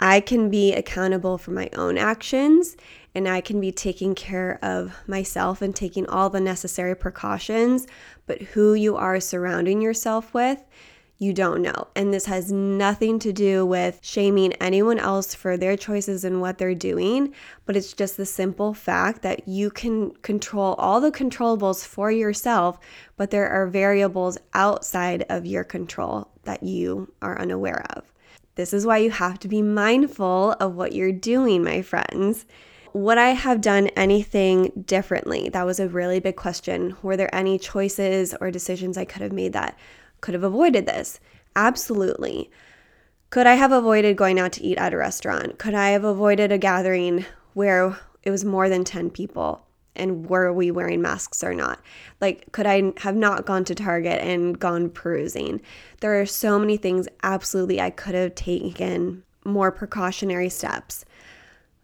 I 0.00 0.20
can 0.20 0.48
be 0.48 0.72
accountable 0.72 1.38
for 1.38 1.50
my 1.50 1.68
own 1.74 1.98
actions 1.98 2.76
and 3.14 3.28
I 3.28 3.40
can 3.40 3.60
be 3.60 3.72
taking 3.72 4.14
care 4.14 4.58
of 4.62 4.94
myself 5.08 5.60
and 5.60 5.74
taking 5.74 6.06
all 6.06 6.30
the 6.30 6.40
necessary 6.40 6.94
precautions. 6.94 7.86
But 8.26 8.40
who 8.42 8.74
you 8.74 8.96
are 8.96 9.18
surrounding 9.18 9.82
yourself 9.82 10.32
with, 10.32 10.62
you 11.20 11.32
don't 11.32 11.62
know. 11.62 11.88
And 11.96 12.14
this 12.14 12.26
has 12.26 12.52
nothing 12.52 13.18
to 13.20 13.32
do 13.32 13.66
with 13.66 13.98
shaming 14.02 14.52
anyone 14.54 15.00
else 15.00 15.34
for 15.34 15.56
their 15.56 15.76
choices 15.76 16.22
and 16.22 16.40
what 16.40 16.58
they're 16.58 16.76
doing, 16.76 17.34
but 17.66 17.76
it's 17.76 17.92
just 17.92 18.16
the 18.16 18.26
simple 18.26 18.72
fact 18.72 19.22
that 19.22 19.48
you 19.48 19.68
can 19.68 20.12
control 20.22 20.74
all 20.74 21.00
the 21.00 21.10
controllables 21.10 21.84
for 21.84 22.12
yourself, 22.12 22.78
but 23.16 23.32
there 23.32 23.48
are 23.48 23.66
variables 23.66 24.38
outside 24.54 25.24
of 25.28 25.44
your 25.44 25.64
control 25.64 26.30
that 26.44 26.62
you 26.62 27.12
are 27.20 27.40
unaware 27.40 27.84
of. 27.96 28.12
This 28.58 28.72
is 28.72 28.84
why 28.84 28.98
you 28.98 29.12
have 29.12 29.38
to 29.38 29.46
be 29.46 29.62
mindful 29.62 30.56
of 30.58 30.74
what 30.74 30.92
you're 30.92 31.12
doing, 31.12 31.62
my 31.62 31.80
friends. 31.80 32.44
Would 32.92 33.16
I 33.16 33.28
have 33.28 33.60
done 33.60 33.86
anything 33.94 34.82
differently? 34.84 35.48
That 35.48 35.64
was 35.64 35.78
a 35.78 35.88
really 35.88 36.18
big 36.18 36.34
question. 36.34 36.96
Were 37.00 37.16
there 37.16 37.32
any 37.32 37.56
choices 37.60 38.34
or 38.40 38.50
decisions 38.50 38.98
I 38.98 39.04
could 39.04 39.22
have 39.22 39.30
made 39.30 39.52
that 39.52 39.78
could 40.20 40.34
have 40.34 40.42
avoided 40.42 40.86
this. 40.86 41.20
Absolutely. 41.54 42.50
Could 43.30 43.46
I 43.46 43.54
have 43.54 43.70
avoided 43.70 44.16
going 44.16 44.40
out 44.40 44.50
to 44.54 44.64
eat 44.64 44.76
at 44.76 44.92
a 44.92 44.96
restaurant? 44.96 45.60
Could 45.60 45.74
I 45.74 45.90
have 45.90 46.02
avoided 46.02 46.50
a 46.50 46.58
gathering 46.58 47.26
where 47.54 47.96
it 48.24 48.32
was 48.32 48.44
more 48.44 48.68
than 48.68 48.82
10 48.82 49.10
people? 49.10 49.67
And 49.98 50.28
were 50.28 50.52
we 50.52 50.70
wearing 50.70 51.02
masks 51.02 51.42
or 51.42 51.54
not? 51.54 51.80
Like, 52.20 52.50
could 52.52 52.66
I 52.66 52.92
have 52.98 53.16
not 53.16 53.46
gone 53.46 53.64
to 53.64 53.74
Target 53.74 54.20
and 54.20 54.58
gone 54.58 54.90
perusing? 54.90 55.60
There 56.00 56.20
are 56.20 56.26
so 56.26 56.58
many 56.58 56.76
things, 56.76 57.08
absolutely, 57.22 57.80
I 57.80 57.90
could 57.90 58.14
have 58.14 58.34
taken 58.34 59.24
more 59.44 59.72
precautionary 59.72 60.48
steps. 60.48 61.04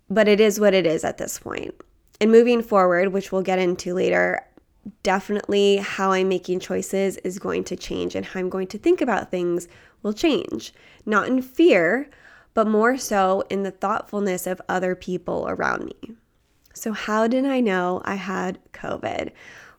But 0.09 0.29
it 0.29 0.41
is 0.41 0.61
what 0.61 0.75
it 0.75 0.87
is 0.87 1.03
at 1.05 1.19
this 1.19 1.39
point. 1.39 1.75
And 2.21 2.31
moving 2.31 2.63
forward, 2.63 3.13
which 3.13 3.33
we'll 3.33 3.43
get 3.43 3.59
into 3.59 3.95
later, 3.95 4.47
definitely 5.03 5.77
how 5.77 6.13
I'm 6.13 6.29
making 6.29 6.61
choices 6.61 7.17
is 7.19 7.39
going 7.39 7.65
to 7.65 7.77
change 7.77 8.15
and 8.15 8.25
how 8.25 8.41
I'm 8.41 8.51
going 8.51 8.67
to 8.69 8.79
think 8.79 9.01
about 9.01 9.31
things 9.31 9.67
will 10.03 10.13
change. 10.13 10.73
Not 11.07 11.27
in 11.27 11.43
fear, 11.43 12.09
but 12.53 12.69
more 12.69 12.97
so 12.97 13.43
in 13.51 13.63
the 13.63 13.71
thoughtfulness 13.71 14.47
of 14.47 14.61
other 14.69 14.95
people 14.95 15.47
around 15.49 15.87
me. 15.87 16.15
So, 16.75 16.93
how 16.93 17.29
did 17.29 17.47
I 17.47 17.61
know 17.61 18.03
I 18.05 18.17
had 18.17 18.59
COVID? 18.73 19.31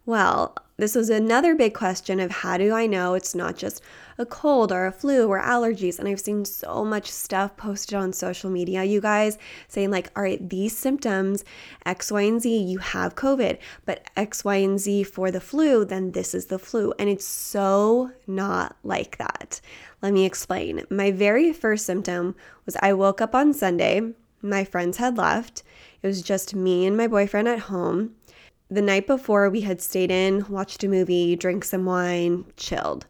Well, 0.06 0.56
this 0.78 0.96
was 0.96 1.10
another 1.10 1.56
big 1.56 1.74
question 1.74 2.20
of 2.20 2.32
how 2.32 2.58
do 2.58 2.74
I 2.74 2.86
know 2.86 3.14
it's 3.14 3.34
not 3.34 3.58
just 3.58 3.82
a 4.18 4.26
cold 4.26 4.72
or 4.72 4.86
a 4.86 4.92
flu 4.92 5.28
or 5.28 5.42
allergies? 5.42 6.00
And 6.00 6.08
I've 6.08 6.20
seen 6.20 6.46
so 6.46 6.86
much 6.86 7.12
stuff 7.12 7.58
posted 7.58 7.96
on 7.96 8.14
social 8.14 8.50
media, 8.50 8.84
you 8.84 9.02
guys, 9.02 9.38
saying, 9.68 9.92
like, 9.92 10.12
all 10.16 10.24
right, 10.24 10.50
these 10.50 10.78
symptoms, 10.78 11.44
X, 11.86 12.12
Y, 12.12 12.22
and 12.22 12.42
Z, 12.42 12.56
you 12.56 12.80
have 12.80 13.16
COVID, 13.16 13.58
but 13.86 14.10
X, 14.16 14.46
Y, 14.46 14.56
and 14.56 14.80
Z 14.80 15.04
for 15.04 15.32
the 15.32 15.42
flu, 15.42 15.86
then 15.86 16.12
this 16.12 16.34
is 16.34 16.46
the 16.48 16.60
flu. 16.60 16.94
And 17.00 17.10
it's 17.10 17.26
so 17.26 18.12
not 18.28 18.78
like 18.84 19.18
that. 19.18 19.60
Let 20.02 20.14
me 20.14 20.26
explain. 20.26 20.84
My 20.90 21.12
very 21.12 21.52
first 21.52 21.86
symptom 21.86 22.36
was 22.66 22.78
I 22.82 22.94
woke 22.94 23.22
up 23.22 23.34
on 23.34 23.54
Sunday, 23.54 24.14
my 24.42 24.64
friends 24.64 24.98
had 24.98 25.18
left, 25.18 25.64
it 26.06 26.08
was 26.08 26.22
just 26.22 26.54
me 26.54 26.86
and 26.86 26.96
my 26.96 27.08
boyfriend 27.08 27.48
at 27.48 27.58
home 27.58 28.14
the 28.70 28.82
night 28.82 29.08
before 29.08 29.50
we 29.50 29.62
had 29.62 29.82
stayed 29.82 30.12
in, 30.12 30.46
watched 30.50 30.84
a 30.84 30.88
movie, 30.88 31.36
drank 31.36 31.64
some 31.64 31.84
wine, 31.84 32.46
chilled. 32.58 33.08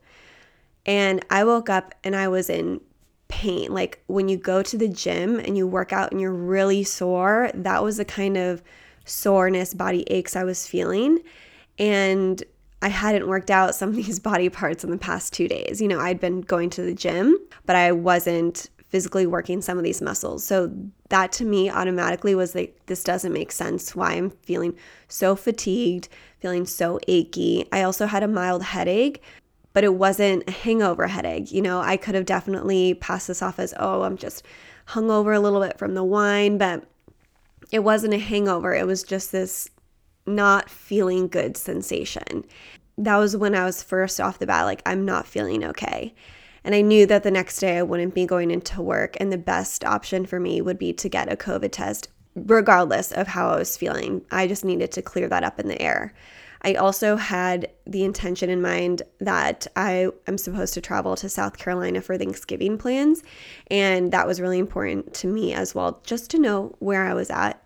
And 0.86 1.22
I 1.30 1.44
woke 1.44 1.70
up 1.70 1.94
and 2.06 2.16
I 2.16 2.30
was 2.30 2.50
in 2.50 2.80
pain. 3.28 3.74
Like 3.74 4.02
when 4.08 4.30
you 4.30 4.38
go 4.38 4.64
to 4.64 4.78
the 4.78 4.88
gym 4.88 5.40
and 5.40 5.58
you 5.58 5.68
work 5.68 5.92
out 5.92 6.14
and 6.14 6.22
you're 6.22 6.32
really 6.32 6.86
sore, 6.86 7.52
that 7.54 7.84
was 7.84 7.98
the 7.98 8.06
kind 8.06 8.38
of 8.38 8.64
soreness, 9.04 9.74
body 9.74 10.06
aches 10.08 10.38
I 10.38 10.46
was 10.46 10.66
feeling. 10.66 11.20
And 11.78 12.42
I 12.82 12.88
hadn't 12.88 13.28
worked 13.28 13.52
out 13.52 13.76
some 13.76 13.90
of 13.90 13.96
these 13.98 14.20
body 14.32 14.48
parts 14.48 14.86
in 14.86 14.90
the 14.90 14.98
past 14.98 15.34
two 15.34 15.50
days. 15.50 15.82
You 15.82 15.90
know, 15.90 16.00
I'd 16.00 16.22
been 16.22 16.40
going 16.40 16.70
to 16.70 16.82
the 16.82 16.94
gym, 16.94 17.38
but 17.66 17.76
I 17.76 17.92
wasn't 17.92 18.70
physically 18.88 19.26
working 19.26 19.62
some 19.62 19.78
of 19.78 19.84
these 19.84 20.02
muscles. 20.02 20.44
So 20.44 20.72
that 21.10 21.32
to 21.34 21.46
me 21.46 21.70
automatically 21.70 22.36
was 22.36 22.56
like, 22.56 22.80
this 22.86 23.04
doesn't 23.04 23.34
make 23.34 23.52
sense 23.52 23.96
why 23.96 24.14
I'm 24.14 24.30
feeling 24.44 24.76
so 25.08 25.36
fatigued, 25.36 26.08
feeling 26.40 26.66
so 26.66 27.00
achy. 27.08 27.68
I 27.72 27.82
also 27.82 28.06
had 28.06 28.24
a 28.24 28.28
mild 28.28 28.64
headache, 28.64 29.22
but 29.74 29.84
it 29.84 29.96
wasn't 29.96 30.48
a 30.48 30.52
hangover 30.52 31.08
headache. 31.08 31.52
You 31.52 31.62
know, 31.62 31.82
I 31.82 31.98
could 31.98 32.16
have 32.16 32.26
definitely 32.26 32.94
passed 32.94 33.28
this 33.28 33.42
off 33.42 33.60
as, 33.60 33.74
oh, 33.78 34.04
I'm 34.04 34.18
just 34.18 34.44
hungover 34.88 35.36
a 35.36 35.40
little 35.40 35.62
bit 35.62 35.78
from 35.78 35.96
the 35.96 36.04
wine, 36.04 36.58
but 36.58 36.86
it 37.72 37.80
wasn't 37.80 38.14
a 38.14 38.20
hangover. 38.20 38.74
It 38.74 38.86
was 38.88 39.04
just 39.04 39.32
this 39.32 39.70
not 40.26 40.70
feeling 40.70 41.28
good 41.28 41.58
sensation. 41.58 42.46
That 42.98 43.18
was 43.18 43.36
when 43.36 43.56
I 43.56 43.66
was 43.66 43.84
first 43.84 44.22
off 44.22 44.40
the 44.40 44.48
bat, 44.48 44.66
like, 44.66 44.82
I'm 44.86 45.04
not 45.04 45.28
feeling 45.28 45.64
okay. 45.66 46.14
And 46.66 46.74
I 46.74 46.82
knew 46.82 47.06
that 47.06 47.22
the 47.22 47.30
next 47.30 47.60
day 47.60 47.78
I 47.78 47.84
wouldn't 47.84 48.16
be 48.16 48.26
going 48.26 48.50
into 48.50 48.82
work, 48.82 49.16
and 49.20 49.32
the 49.32 49.38
best 49.38 49.86
option 49.86 50.26
for 50.26 50.40
me 50.40 50.62
would 50.62 50.80
be 50.80 50.94
to 50.94 51.08
get 51.08 51.32
a 51.32 51.38
COVID 51.38 51.72
test, 51.72 52.10
regardless 52.34 53.12
of 53.12 53.28
how 53.28 53.52
I 53.52 53.58
was 53.58 53.78
feeling. 53.78 54.26
I 54.32 54.48
just 54.48 54.66
needed 54.66 54.92
to 54.94 55.04
clear 55.04 55.28
that 55.30 55.44
up 55.44 55.60
in 55.60 55.68
the 55.68 55.80
air. 55.80 56.16
I 56.64 56.74
also 56.74 57.18
had 57.18 57.70
the 57.86 58.04
intention 58.04 58.50
in 58.50 58.64
mind 58.64 59.04
that 59.20 59.68
I 59.76 60.10
am 60.26 60.40
supposed 60.40 60.74
to 60.74 60.82
travel 60.82 61.16
to 61.18 61.30
South 61.30 61.60
Carolina 61.60 62.02
for 62.02 62.18
Thanksgiving 62.18 62.80
plans. 62.80 63.22
And 63.68 64.12
that 64.12 64.26
was 64.26 64.42
really 64.42 64.58
important 64.58 65.14
to 65.16 65.28
me 65.28 65.54
as 65.54 65.76
well, 65.76 66.02
just 66.04 66.32
to 66.32 66.40
know 66.40 66.76
where 66.80 67.06
I 67.06 67.14
was 67.14 67.30
at. 67.30 67.64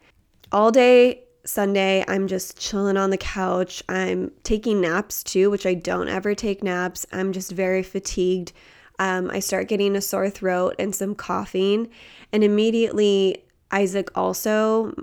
All 0.51 0.71
day 0.71 1.23
Sunday, 1.45 2.03
I'm 2.09 2.27
just 2.27 2.59
chilling 2.59 2.97
on 2.97 3.11
the 3.11 3.17
couch. 3.17 3.81
I'm 3.87 4.31
taking 4.43 4.81
naps 4.81 5.23
too, 5.23 5.49
which 5.49 5.65
I 5.65 5.73
don't 5.73 6.09
ever 6.09 6.35
take 6.35 6.61
naps. 6.61 7.05
I'm 7.13 7.31
just 7.31 7.53
very 7.53 7.83
fatigued 7.83 8.51
um, 8.99 9.31
I 9.31 9.39
start 9.39 9.67
getting 9.67 9.95
a 9.95 10.01
sore 10.01 10.29
throat 10.29 10.75
and 10.77 10.93
some 10.93 11.15
coughing. 11.15 11.89
And 12.31 12.43
immediately, 12.43 13.43
Isaac 13.71 14.11
also, 14.15 14.93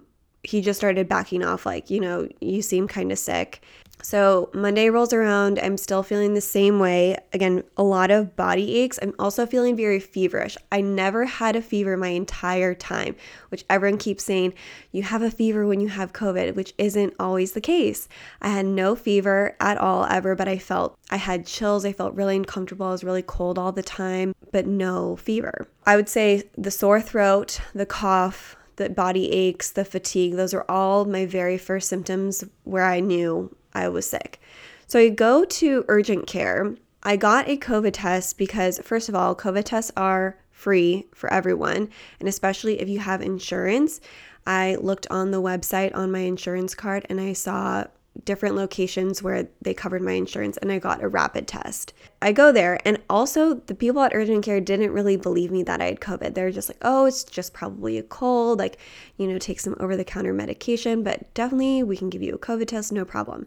he 0.42 0.60
just 0.60 0.78
started 0.78 1.08
backing 1.08 1.42
off, 1.42 1.66
like, 1.66 1.90
you 1.90 2.00
know, 2.00 2.28
you 2.40 2.62
seem 2.62 2.86
kind 2.86 3.10
of 3.10 3.18
sick. 3.18 3.62
So 4.08 4.50
Monday 4.54 4.88
rolls 4.88 5.12
around. 5.12 5.58
I'm 5.58 5.76
still 5.76 6.04
feeling 6.04 6.34
the 6.34 6.40
same 6.40 6.78
way. 6.78 7.16
Again, 7.32 7.64
a 7.76 7.82
lot 7.82 8.12
of 8.12 8.36
body 8.36 8.76
aches. 8.76 9.00
I'm 9.02 9.12
also 9.18 9.46
feeling 9.46 9.76
very 9.76 9.98
feverish. 9.98 10.56
I 10.70 10.80
never 10.80 11.24
had 11.24 11.56
a 11.56 11.60
fever 11.60 11.96
my 11.96 12.10
entire 12.10 12.72
time, 12.72 13.16
which 13.48 13.64
everyone 13.68 13.98
keeps 13.98 14.22
saying 14.22 14.54
you 14.92 15.02
have 15.02 15.22
a 15.22 15.30
fever 15.32 15.66
when 15.66 15.80
you 15.80 15.88
have 15.88 16.12
COVID, 16.12 16.54
which 16.54 16.72
isn't 16.78 17.14
always 17.18 17.50
the 17.50 17.60
case. 17.60 18.06
I 18.40 18.50
had 18.50 18.66
no 18.66 18.94
fever 18.94 19.56
at 19.58 19.76
all 19.76 20.04
ever, 20.04 20.36
but 20.36 20.46
I 20.46 20.58
felt 20.58 20.96
I 21.10 21.16
had 21.16 21.44
chills. 21.44 21.84
I 21.84 21.92
felt 21.92 22.14
really 22.14 22.36
uncomfortable. 22.36 22.86
I 22.86 22.92
was 22.92 23.02
really 23.02 23.22
cold 23.22 23.58
all 23.58 23.72
the 23.72 23.82
time, 23.82 24.36
but 24.52 24.68
no 24.68 25.16
fever. 25.16 25.66
I 25.84 25.96
would 25.96 26.08
say 26.08 26.44
the 26.56 26.70
sore 26.70 27.00
throat, 27.00 27.58
the 27.74 27.86
cough, 27.86 28.54
the 28.76 28.88
body 28.88 29.32
aches, 29.32 29.72
the 29.72 29.84
fatigue, 29.84 30.36
those 30.36 30.54
are 30.54 30.64
all 30.68 31.06
my 31.06 31.26
very 31.26 31.58
first 31.58 31.88
symptoms 31.88 32.44
where 32.62 32.84
I 32.84 33.00
knew 33.00 33.50
I 33.76 33.88
was 33.88 34.08
sick. 34.08 34.40
So 34.86 34.98
I 34.98 35.10
go 35.10 35.44
to 35.44 35.84
urgent 35.88 36.26
care. 36.26 36.74
I 37.02 37.16
got 37.16 37.48
a 37.48 37.56
COVID 37.56 37.92
test 37.92 38.38
because, 38.38 38.80
first 38.80 39.08
of 39.08 39.14
all, 39.14 39.36
COVID 39.36 39.64
tests 39.64 39.92
are 39.96 40.38
free 40.50 41.06
for 41.14 41.32
everyone, 41.32 41.90
and 42.18 42.28
especially 42.28 42.80
if 42.80 42.88
you 42.88 42.98
have 42.98 43.20
insurance. 43.20 44.00
I 44.46 44.76
looked 44.76 45.06
on 45.10 45.30
the 45.30 45.42
website 45.42 45.94
on 45.94 46.10
my 46.10 46.20
insurance 46.20 46.74
card 46.74 47.04
and 47.10 47.20
I 47.20 47.32
saw 47.32 47.84
different 48.24 48.56
locations 48.56 49.22
where 49.22 49.48
they 49.62 49.74
covered 49.74 50.02
my 50.02 50.12
insurance 50.12 50.56
and 50.56 50.72
I 50.72 50.78
got 50.78 51.02
a 51.02 51.08
rapid 51.08 51.46
test. 51.46 51.92
I 52.22 52.32
go 52.32 52.52
there 52.52 52.78
and 52.84 53.00
also 53.10 53.54
the 53.54 53.74
people 53.74 54.02
at 54.02 54.14
urgent 54.14 54.44
care 54.44 54.60
didn't 54.60 54.92
really 54.92 55.16
believe 55.16 55.50
me 55.50 55.62
that 55.64 55.80
I 55.80 55.86
had 55.86 56.00
COVID. 56.00 56.34
They're 56.34 56.50
just 56.50 56.68
like, 56.68 56.78
"Oh, 56.82 57.04
it's 57.04 57.24
just 57.24 57.52
probably 57.52 57.98
a 57.98 58.02
cold, 58.02 58.58
like, 58.58 58.78
you 59.16 59.26
know, 59.26 59.38
take 59.38 59.60
some 59.60 59.76
over 59.80 59.96
the 59.96 60.04
counter 60.04 60.32
medication, 60.32 61.02
but 61.02 61.32
definitely 61.34 61.82
we 61.82 61.96
can 61.96 62.10
give 62.10 62.22
you 62.22 62.34
a 62.34 62.38
COVID 62.38 62.68
test, 62.68 62.92
no 62.92 63.04
problem." 63.04 63.46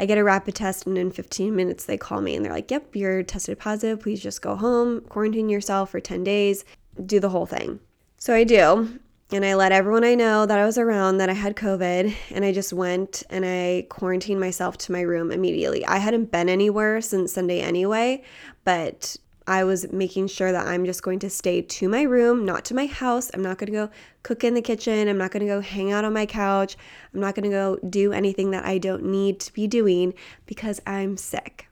I 0.00 0.06
get 0.06 0.18
a 0.18 0.24
rapid 0.24 0.54
test 0.54 0.86
and 0.86 0.96
in 0.96 1.10
15 1.10 1.56
minutes 1.56 1.84
they 1.84 1.96
call 1.96 2.20
me 2.20 2.36
and 2.36 2.44
they're 2.44 2.52
like, 2.52 2.70
"Yep, 2.70 2.94
you're 2.94 3.22
tested 3.22 3.58
positive. 3.58 4.00
Please 4.00 4.20
just 4.20 4.42
go 4.42 4.54
home, 4.54 5.00
quarantine 5.02 5.48
yourself 5.48 5.90
for 5.90 6.00
10 6.00 6.22
days, 6.22 6.64
do 7.04 7.18
the 7.20 7.30
whole 7.30 7.46
thing." 7.46 7.80
So 8.16 8.34
I 8.34 8.44
do 8.44 9.00
and 9.30 9.44
I 9.44 9.54
let 9.54 9.72
everyone 9.72 10.04
I 10.04 10.14
know 10.14 10.46
that 10.46 10.58
I 10.58 10.64
was 10.64 10.78
around 10.78 11.18
that 11.18 11.28
I 11.28 11.34
had 11.34 11.54
COVID, 11.54 12.14
and 12.30 12.44
I 12.44 12.52
just 12.52 12.72
went 12.72 13.24
and 13.28 13.44
I 13.44 13.86
quarantined 13.90 14.40
myself 14.40 14.78
to 14.78 14.92
my 14.92 15.02
room 15.02 15.30
immediately. 15.30 15.84
I 15.84 15.98
hadn't 15.98 16.32
been 16.32 16.48
anywhere 16.48 17.02
since 17.02 17.34
Sunday 17.34 17.60
anyway, 17.60 18.22
but 18.64 19.16
I 19.46 19.64
was 19.64 19.92
making 19.92 20.28
sure 20.28 20.50
that 20.50 20.66
I'm 20.66 20.86
just 20.86 21.02
going 21.02 21.18
to 21.20 21.30
stay 21.30 21.60
to 21.60 21.88
my 21.88 22.02
room, 22.02 22.46
not 22.46 22.64
to 22.66 22.74
my 22.74 22.86
house. 22.86 23.30
I'm 23.34 23.42
not 23.42 23.58
going 23.58 23.66
to 23.66 23.72
go 23.72 23.90
cook 24.22 24.44
in 24.44 24.54
the 24.54 24.62
kitchen. 24.62 25.08
I'm 25.08 25.18
not 25.18 25.30
going 25.30 25.40
to 25.40 25.46
go 25.46 25.60
hang 25.60 25.92
out 25.92 26.04
on 26.04 26.14
my 26.14 26.26
couch. 26.26 26.76
I'm 27.12 27.20
not 27.20 27.34
going 27.34 27.44
to 27.44 27.50
go 27.50 27.78
do 27.88 28.12
anything 28.12 28.50
that 28.52 28.64
I 28.64 28.78
don't 28.78 29.04
need 29.04 29.40
to 29.40 29.52
be 29.52 29.66
doing 29.66 30.14
because 30.46 30.80
I'm 30.86 31.18
sick. 31.18 31.68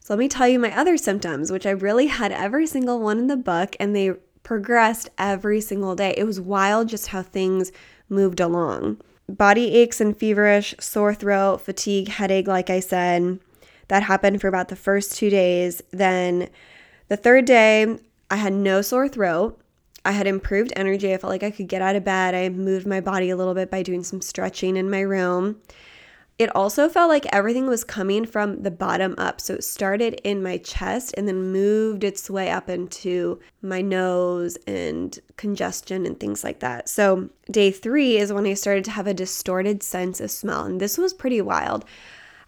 So, 0.00 0.14
let 0.14 0.18
me 0.18 0.28
tell 0.28 0.48
you 0.48 0.58
my 0.58 0.76
other 0.76 0.96
symptoms, 0.96 1.52
which 1.52 1.66
I 1.66 1.70
really 1.70 2.06
had 2.06 2.32
every 2.32 2.66
single 2.66 3.00
one 3.00 3.18
in 3.18 3.26
the 3.26 3.36
book, 3.36 3.76
and 3.78 3.94
they 3.94 4.14
progressed 4.48 5.10
every 5.18 5.60
single 5.60 5.94
day. 5.94 6.14
It 6.16 6.24
was 6.24 6.40
wild 6.40 6.88
just 6.88 7.08
how 7.08 7.22
things 7.22 7.70
moved 8.08 8.40
along. 8.40 8.98
Body 9.28 9.74
aches 9.74 10.00
and 10.00 10.16
feverish, 10.16 10.74
sore 10.80 11.14
throat, 11.14 11.58
fatigue, 11.60 12.08
headache, 12.08 12.48
like 12.48 12.70
I 12.70 12.80
said. 12.80 13.40
That 13.88 14.04
happened 14.04 14.40
for 14.40 14.48
about 14.48 14.68
the 14.68 14.74
first 14.74 15.14
two 15.14 15.28
days. 15.28 15.82
Then 15.90 16.48
The 17.08 17.16
third 17.18 17.44
day, 17.44 17.98
I 18.30 18.36
had 18.36 18.54
no 18.54 18.80
sore 18.80 19.06
throat. 19.06 19.60
I 20.06 20.12
had 20.12 20.26
improved 20.26 20.72
energy. 20.76 21.12
I 21.12 21.18
felt 21.18 21.30
like 21.30 21.42
I 21.42 21.50
could 21.50 21.68
get 21.68 21.82
out 21.82 21.96
of 21.96 22.04
bed. 22.04 22.34
I 22.34 22.48
moved 22.48 22.86
my 22.86 23.02
body 23.02 23.28
a 23.28 23.36
little 23.36 23.52
bit 23.52 23.70
by 23.70 23.82
doing 23.82 24.02
some 24.02 24.22
stretching 24.22 24.78
in 24.78 24.88
my 24.88 25.00
room. 25.00 25.60
It 26.38 26.54
also 26.54 26.88
felt 26.88 27.08
like 27.08 27.26
everything 27.32 27.66
was 27.66 27.82
coming 27.82 28.24
from 28.24 28.62
the 28.62 28.70
bottom 28.70 29.16
up. 29.18 29.40
So 29.40 29.54
it 29.54 29.64
started 29.64 30.20
in 30.22 30.40
my 30.40 30.58
chest 30.58 31.12
and 31.16 31.26
then 31.26 31.50
moved 31.50 32.04
its 32.04 32.30
way 32.30 32.48
up 32.48 32.68
into 32.68 33.40
my 33.60 33.80
nose 33.80 34.56
and 34.64 35.18
congestion 35.36 36.06
and 36.06 36.18
things 36.18 36.44
like 36.44 36.60
that. 36.60 36.88
So 36.88 37.30
day 37.50 37.72
three 37.72 38.18
is 38.18 38.32
when 38.32 38.46
I 38.46 38.54
started 38.54 38.84
to 38.84 38.92
have 38.92 39.08
a 39.08 39.14
distorted 39.14 39.82
sense 39.82 40.20
of 40.20 40.30
smell. 40.30 40.64
And 40.64 40.80
this 40.80 40.96
was 40.96 41.12
pretty 41.12 41.40
wild. 41.40 41.84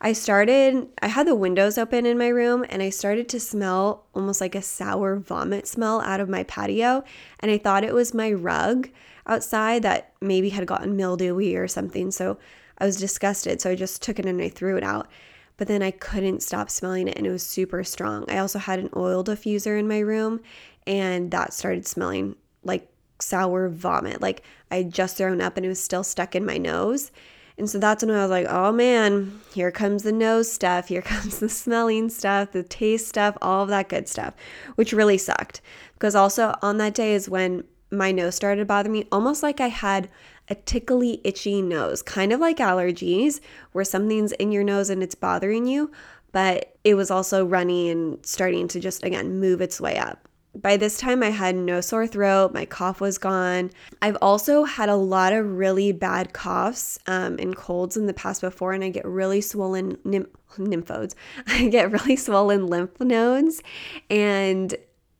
I 0.00 0.12
started, 0.12 0.87
I 1.02 1.09
had 1.09 1.26
the 1.26 1.35
windows 1.35 1.76
open 1.76 2.06
in 2.06 2.16
my 2.16 2.28
room 2.28 2.64
and 2.70 2.82
I 2.82 2.90
started 2.90 3.28
to 3.30 3.40
smell 3.40 4.06
almost 4.14 4.40
like 4.40 4.54
a 4.54 4.62
sour 4.62 5.16
vomit 5.16 5.66
smell 5.66 6.00
out 6.02 6.20
of 6.20 6.28
my 6.28 6.44
patio. 6.44 7.02
And 7.40 7.50
I 7.50 7.59
thought 7.59 7.85
it 7.85 7.92
was 7.92 8.14
my 8.14 8.32
rug 8.32 8.88
outside 9.26 9.82
that 9.82 10.12
maybe 10.20 10.50
had 10.50 10.66
gotten 10.66 10.97
mildewy 10.97 11.56
or 11.56 11.66
something. 11.66 12.12
So 12.12 12.38
I 12.80 12.87
was 12.87 12.96
disgusted. 12.96 13.60
So 13.60 13.70
I 13.70 13.75
just 13.75 14.02
took 14.02 14.18
it 14.18 14.26
and 14.26 14.40
I 14.40 14.49
threw 14.49 14.76
it 14.76 14.82
out. 14.82 15.08
But 15.56 15.68
then 15.68 15.82
I 15.82 15.90
couldn't 15.90 16.42
stop 16.42 16.70
smelling 16.70 17.06
it 17.06 17.18
and 17.18 17.26
it 17.26 17.30
was 17.30 17.44
super 17.44 17.84
strong. 17.84 18.25
I 18.30 18.38
also 18.38 18.58
had 18.58 18.78
an 18.78 18.88
oil 18.96 19.22
diffuser 19.22 19.78
in 19.78 19.87
my 19.87 19.99
room 19.99 20.40
and 20.87 21.30
that 21.32 21.52
started 21.52 21.87
smelling 21.87 22.34
like 22.64 22.90
sour 23.18 23.68
vomit. 23.68 24.22
Like 24.22 24.42
I 24.70 24.76
had 24.76 24.92
just 24.92 25.18
thrown 25.18 25.42
up 25.42 25.56
and 25.58 25.66
it 25.66 25.68
was 25.68 25.82
still 25.82 26.02
stuck 26.02 26.34
in 26.34 26.46
my 26.46 26.56
nose. 26.56 27.12
And 27.58 27.68
so 27.68 27.78
that's 27.78 28.02
when 28.02 28.14
I 28.14 28.22
was 28.22 28.30
like, 28.30 28.46
oh 28.49 28.72
man, 28.72 29.38
here 29.52 29.70
comes 29.70 30.02
the 30.02 30.12
nose 30.12 30.50
stuff, 30.50 30.88
here 30.88 31.02
comes 31.02 31.40
the 31.40 31.49
smelling 31.50 32.08
stuff, 32.08 32.52
the 32.52 32.62
taste 32.62 33.08
stuff, 33.08 33.37
all 33.42 33.62
of 33.62 33.68
that 33.68 33.90
good 33.90 34.08
stuff, 34.08 34.32
which 34.76 34.94
really 34.94 35.18
sucked. 35.18 35.60
Because 35.92 36.14
also 36.14 36.54
on 36.62 36.78
that 36.78 36.94
day 36.94 37.12
is 37.12 37.28
when 37.28 37.64
my 37.90 38.12
nose 38.12 38.34
started 38.34 38.66
bothering 38.66 38.92
me, 38.92 39.06
almost 39.12 39.42
like 39.42 39.60
I 39.60 39.68
had 39.68 40.08
a 40.50 40.54
tickly, 40.57 41.21
itchy 41.25 41.62
nose, 41.62 42.02
kind 42.02 42.33
of 42.33 42.40
like 42.40 42.59
allergies, 42.59 43.40
where 43.73 43.85
something's 43.85 44.33
in 44.33 44.52
your 44.52 44.64
nose 44.64 44.90
and 44.90 45.02
it's 45.02 45.14
bothering 45.14 45.66
you, 45.66 45.90
but 46.33 46.76
it 46.85 46.95
was 46.95 47.11
also 47.11 47.47
runny 47.47 47.88
and 47.88 48.25
starting 48.26 48.69
to 48.69 48.80
just, 48.80 49.04
again, 49.04 49.38
move 49.38 49.61
its 49.61 49.80
way 49.80 49.97
up. 49.97 50.28
By 50.57 50.76
this 50.76 50.99
time, 50.99 51.23
I 51.23 51.30
had 51.30 51.54
no 51.54 51.80
sore 51.80 52.09
throat, 52.09 52.52
my 52.52 52.64
cough 52.64 53.00
was 53.00 53.19
gone. 53.19 53.71
I've 54.02 54.16
also 54.21 54.64
had 54.64 54.88
a 54.88 54.97
lot 54.97 55.33
of 55.33 55.47
really 55.47 55.92
bad 55.92 56.33
coughs 56.33 56.99
um, 57.07 57.37
and 57.38 57.54
colds 57.54 57.97
in 57.97 58.07
the 58.07 58.12
past 58.12 58.40
before, 58.40 58.73
and 58.73 58.83
I 58.83 58.88
get 58.88 59.04
really 59.07 59.40
swollen 59.40 59.97
nymph- 60.02 60.26
nymphodes. 60.59 61.14
I 61.47 61.69
get 61.69 61.92
really 61.92 62.16
swollen 62.16 62.66
lymph 62.66 62.99
nodes, 62.99 63.62
and 64.11 64.75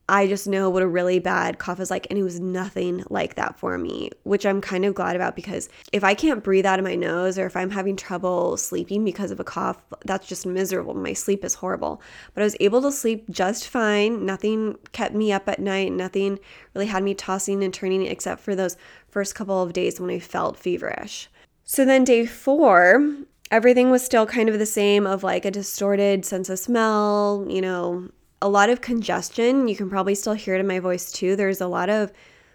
I 0.09 0.27
just 0.27 0.47
know 0.47 0.69
what 0.69 0.83
a 0.83 0.87
really 0.87 1.19
bad 1.19 1.57
cough 1.57 1.79
is 1.79 1.89
like, 1.89 2.05
and 2.09 2.19
it 2.19 2.23
was 2.23 2.39
nothing 2.39 3.03
like 3.09 3.35
that 3.35 3.57
for 3.57 3.77
me, 3.77 4.11
which 4.23 4.45
I'm 4.45 4.59
kind 4.59 4.83
of 4.83 4.93
glad 4.93 5.15
about 5.15 5.35
because 5.35 5.69
if 5.93 6.03
I 6.03 6.13
can't 6.13 6.43
breathe 6.43 6.65
out 6.65 6.79
of 6.79 6.85
my 6.85 6.95
nose 6.95 7.37
or 7.37 7.45
if 7.45 7.55
I'm 7.55 7.69
having 7.69 7.95
trouble 7.95 8.57
sleeping 8.57 9.05
because 9.05 9.31
of 9.31 9.39
a 9.39 9.45
cough, 9.45 9.81
that's 10.03 10.27
just 10.27 10.45
miserable. 10.45 10.93
My 10.93 11.13
sleep 11.13 11.45
is 11.45 11.55
horrible. 11.55 12.01
But 12.33 12.41
I 12.41 12.43
was 12.43 12.57
able 12.59 12.81
to 12.81 12.91
sleep 12.91 13.29
just 13.29 13.69
fine. 13.69 14.25
Nothing 14.25 14.77
kept 14.91 15.15
me 15.15 15.31
up 15.31 15.47
at 15.47 15.59
night, 15.59 15.93
nothing 15.93 16.39
really 16.73 16.87
had 16.87 17.03
me 17.03 17.13
tossing 17.13 17.63
and 17.63 17.73
turning 17.73 18.05
except 18.05 18.41
for 18.41 18.55
those 18.55 18.75
first 19.07 19.35
couple 19.35 19.61
of 19.61 19.73
days 19.73 19.99
when 19.99 20.09
I 20.09 20.19
felt 20.19 20.57
feverish. 20.57 21.29
So 21.63 21.85
then, 21.85 22.03
day 22.03 22.25
four, 22.25 23.15
everything 23.49 23.89
was 23.89 24.03
still 24.03 24.25
kind 24.25 24.49
of 24.49 24.59
the 24.59 24.65
same 24.65 25.07
of 25.07 25.23
like 25.23 25.45
a 25.45 25.51
distorted 25.51 26.25
sense 26.25 26.49
of 26.49 26.59
smell, 26.59 27.45
you 27.47 27.61
know, 27.61 28.09
a 28.41 28.49
lot 28.49 28.69
of 28.69 28.81
congestion. 28.81 29.67
You 29.67 29.75
can 29.75 29.89
probably 29.89 30.15
still 30.15 30.33
hear 30.33 30.55
it 30.55 30.59
in 30.59 30.67
my 30.67 30.79
voice 30.79 31.11
too. 31.11 31.35
There's 31.35 31.61
a 31.61 31.67
lot 31.67 31.89
of 31.89 32.11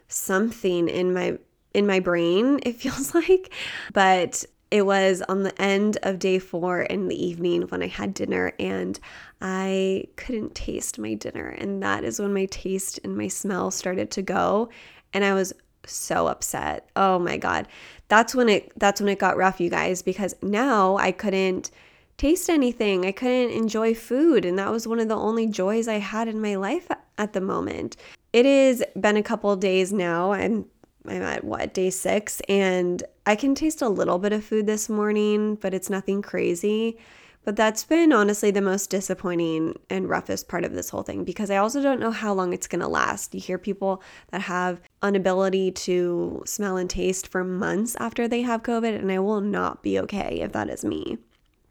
something 0.09 0.89
in 0.89 1.13
my 1.13 1.39
in 1.75 1.87
my 1.87 2.01
brain, 2.01 2.61
it 2.67 2.77
feels 2.77 3.15
like. 3.15 3.53
But 3.93 4.45
it 4.71 4.85
was 4.85 5.23
on 5.29 5.45
the 5.45 5.63
end 5.63 5.97
of 6.03 6.19
day 6.19 6.41
4 6.41 6.83
in 6.83 7.07
the 7.07 7.25
evening 7.25 7.63
when 7.63 7.83
I 7.83 7.87
had 7.87 8.15
dinner 8.15 8.53
and 8.59 8.99
I 9.41 10.07
couldn't 10.17 10.57
taste 10.57 10.99
my 10.99 11.15
dinner 11.15 11.47
and 11.47 11.81
that 11.85 12.03
is 12.03 12.19
when 12.19 12.35
my 12.35 12.47
taste 12.47 12.99
and 13.05 13.17
my 13.17 13.29
smell 13.29 13.71
started 13.71 14.11
to 14.13 14.23
go 14.23 14.69
and 15.13 15.25
I 15.25 15.35
was 15.35 15.53
so 15.87 16.27
upset. 16.27 16.89
Oh 16.97 17.21
my 17.21 17.37
god. 17.37 17.69
That's 18.09 18.35
when 18.35 18.49
it 18.49 18.73
that's 18.77 19.01
when 19.01 19.09
it 19.09 19.21
got 19.21 19.37
rough 19.37 19.61
you 19.61 19.71
guys 19.71 20.03
because 20.03 20.35
now 20.43 20.97
I 20.97 21.13
couldn't 21.13 21.71
taste 22.19 22.49
anything. 22.49 23.05
I 23.05 23.13
couldn't 23.13 23.51
enjoy 23.51 23.95
food. 23.95 24.45
And 24.45 24.59
that 24.59 24.73
was 24.73 24.89
one 24.89 25.01
of 25.01 25.09
the 25.09 25.17
only 25.17 25.47
joys 25.47 25.89
I 25.89 25.99
had 25.99 26.29
in 26.29 26.41
my 26.41 26.57
life 26.57 26.89
at 27.19 27.33
the 27.33 27.41
moment. 27.41 27.97
It 28.33 28.45
has 28.45 28.83
been 28.99 29.17
a 29.17 29.23
couple 29.23 29.55
days 29.57 29.93
now. 29.93 30.33
and 30.33 30.67
I'm 31.07 31.23
at 31.23 31.45
what, 31.45 31.73
day 31.73 31.91
six? 31.91 32.41
And 32.49 33.03
I 33.27 33.37
can 33.37 33.55
taste 33.55 33.83
a 33.83 33.89
little 33.89 34.19
bit 34.19 34.33
of 34.33 34.45
food 34.45 34.67
this 34.67 34.89
morning, 34.89 35.57
but 35.57 35.73
it's 35.73 35.91
nothing 35.91 36.23
crazy. 36.23 36.99
But 37.45 37.55
that's 37.55 37.85
been 37.85 38.13
honestly 38.13 38.51
the 38.51 38.61
most 38.61 38.91
disappointing 38.91 39.79
and 39.89 40.09
roughest 40.09 40.49
part 40.49 40.65
of 40.65 40.73
this 40.73 40.91
whole 40.91 41.05
thing 41.05 41.23
because 41.23 41.49
I 41.49 41.59
also 41.59 41.81
don't 41.81 42.01
know 42.01 42.11
how 42.11 42.35
long 42.35 42.53
it's 42.53 42.67
going 42.67 42.81
to 42.81 42.89
last. 42.89 43.33
You 43.37 43.41
hear 43.41 43.57
people 43.57 44.03
that 44.33 44.41
have 44.43 44.81
inability 45.01 45.71
to 45.71 46.43
smell 46.45 46.77
and 46.77 46.91
taste 46.91 47.29
for 47.29 47.45
months 47.45 47.95
after 48.01 48.27
they 48.27 48.43
have 48.43 48.65
COVID, 48.65 48.99
and 48.99 49.13
I 49.13 49.21
will 49.21 49.41
not 49.41 49.85
be 49.85 49.97
okay 50.01 50.41
if 50.41 50.51
that 50.53 50.69
is 50.69 50.85
me. 50.85 51.19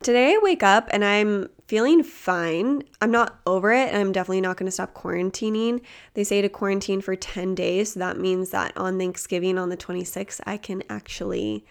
Today 0.06 0.36
I 0.36 0.40
wake 0.40 0.62
up 0.62 0.88
and 0.92 1.04
I'm 1.04 1.50
feeling 1.68 2.04
fine. 2.04 2.84
I'm 3.02 3.10
not 3.10 3.40
over 3.48 3.74
it 3.74 3.88
and 3.88 3.98
I'm 3.98 4.12
definitely 4.12 4.40
not 4.40 4.56
going 4.56 4.68
to 4.68 4.72
stop 4.72 4.94
quarantining. 4.94 5.82
They 6.14 6.24
say 6.24 6.44
to 6.44 6.48
quarantine 6.48 7.02
for 7.02 7.16
10 7.16 7.56
days. 7.56 7.94
So 7.94 8.02
that 8.02 8.20
means 8.20 8.52
that 8.52 8.78
on 8.78 9.00
Thanksgiving 9.00 9.58
on 9.58 9.70
the 9.70 9.78
26th, 9.78 10.42
I 10.46 10.58
can 10.58 10.84
actually 10.92 11.66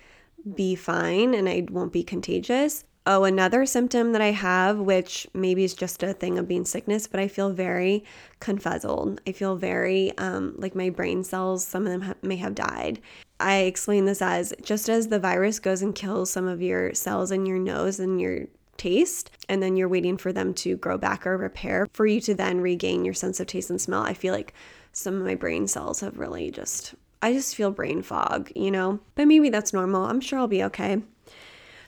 be 0.53 0.75
fine 0.75 1.33
and 1.33 1.49
I 1.49 1.69
won't 1.71 1.93
be 1.93 2.03
contagious. 2.03 2.85
Oh, 3.07 3.25
another 3.25 3.67
symptom 3.67 4.13
that 4.13 4.23
I 4.23 4.31
have, 4.31 4.79
which 4.79 5.27
maybe 5.35 5.63
is 5.63 5.75
just 5.75 6.03
a 6.03 6.15
thing 6.15 6.39
of 6.39 6.49
being 6.49 6.65
sickness, 6.65 7.07
but 7.07 7.21
I 7.21 7.29
feel 7.29 7.51
very 7.51 8.03
confuzzled. 8.41 9.19
I 9.27 9.33
feel 9.33 9.57
very 9.57 10.17
um, 10.17 10.55
like 10.57 10.75
my 10.75 10.89
brain 10.89 11.23
cells, 11.23 11.67
some 11.67 11.85
of 11.85 11.93
them 11.93 12.01
ha- 12.01 12.15
may 12.23 12.37
have 12.37 12.55
died. 12.55 13.01
I 13.39 13.59
explain 13.59 14.07
this 14.07 14.23
as 14.23 14.55
just 14.63 14.89
as 14.89 15.09
the 15.09 15.19
virus 15.19 15.59
goes 15.59 15.83
and 15.83 15.95
kills 15.95 16.31
some 16.31 16.49
of 16.49 16.63
your 16.63 16.95
cells 16.95 17.31
in 17.31 17.45
your 17.45 17.59
nose 17.59 18.01
and 18.01 18.19
your 18.23 18.47
taste, 18.79 19.31
and 19.51 19.63
then 19.63 19.77
you're 19.77 19.87
waiting 19.87 20.17
for 20.17 20.33
them 20.33 20.55
to 20.55 20.77
grow 20.79 20.97
back 20.97 21.27
or 21.27 21.37
repair 21.37 21.87
for 21.93 22.07
you 22.07 22.23
to 22.23 22.35
then 22.35 22.63
regain 22.63 23.05
your 23.05 23.13
sense 23.13 23.39
of 23.39 23.47
taste 23.47 23.69
and 23.69 23.83
smell. 23.83 24.03
I 24.03 24.15
feel 24.15 24.33
like 24.33 24.55
some 24.93 25.17
of 25.17 25.27
my 25.27 25.35
brain 25.35 25.69
cells 25.69 26.01
have 26.01 26.19
really 26.19 26.51
just, 26.51 26.95
I 27.21 27.35
just 27.35 27.55
feel 27.55 27.71
brain 27.71 28.01
fog, 28.01 28.51
you 28.57 28.71
know? 28.71 29.01
But 29.15 29.29
maybe 29.29 29.51
that's 29.51 29.75
normal. 29.75 30.07
I'm 30.07 30.23
sure 30.23 30.39
I'll 30.39 30.49
be 30.49 30.65
okay. 30.65 31.03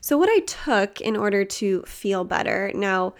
So, 0.07 0.17
what 0.17 0.29
I 0.29 0.39
took 0.39 1.01
in 1.01 1.17
order 1.17 1.45
to 1.45 1.83
feel 1.83 2.23
better 2.23 2.71
now, 2.77 3.15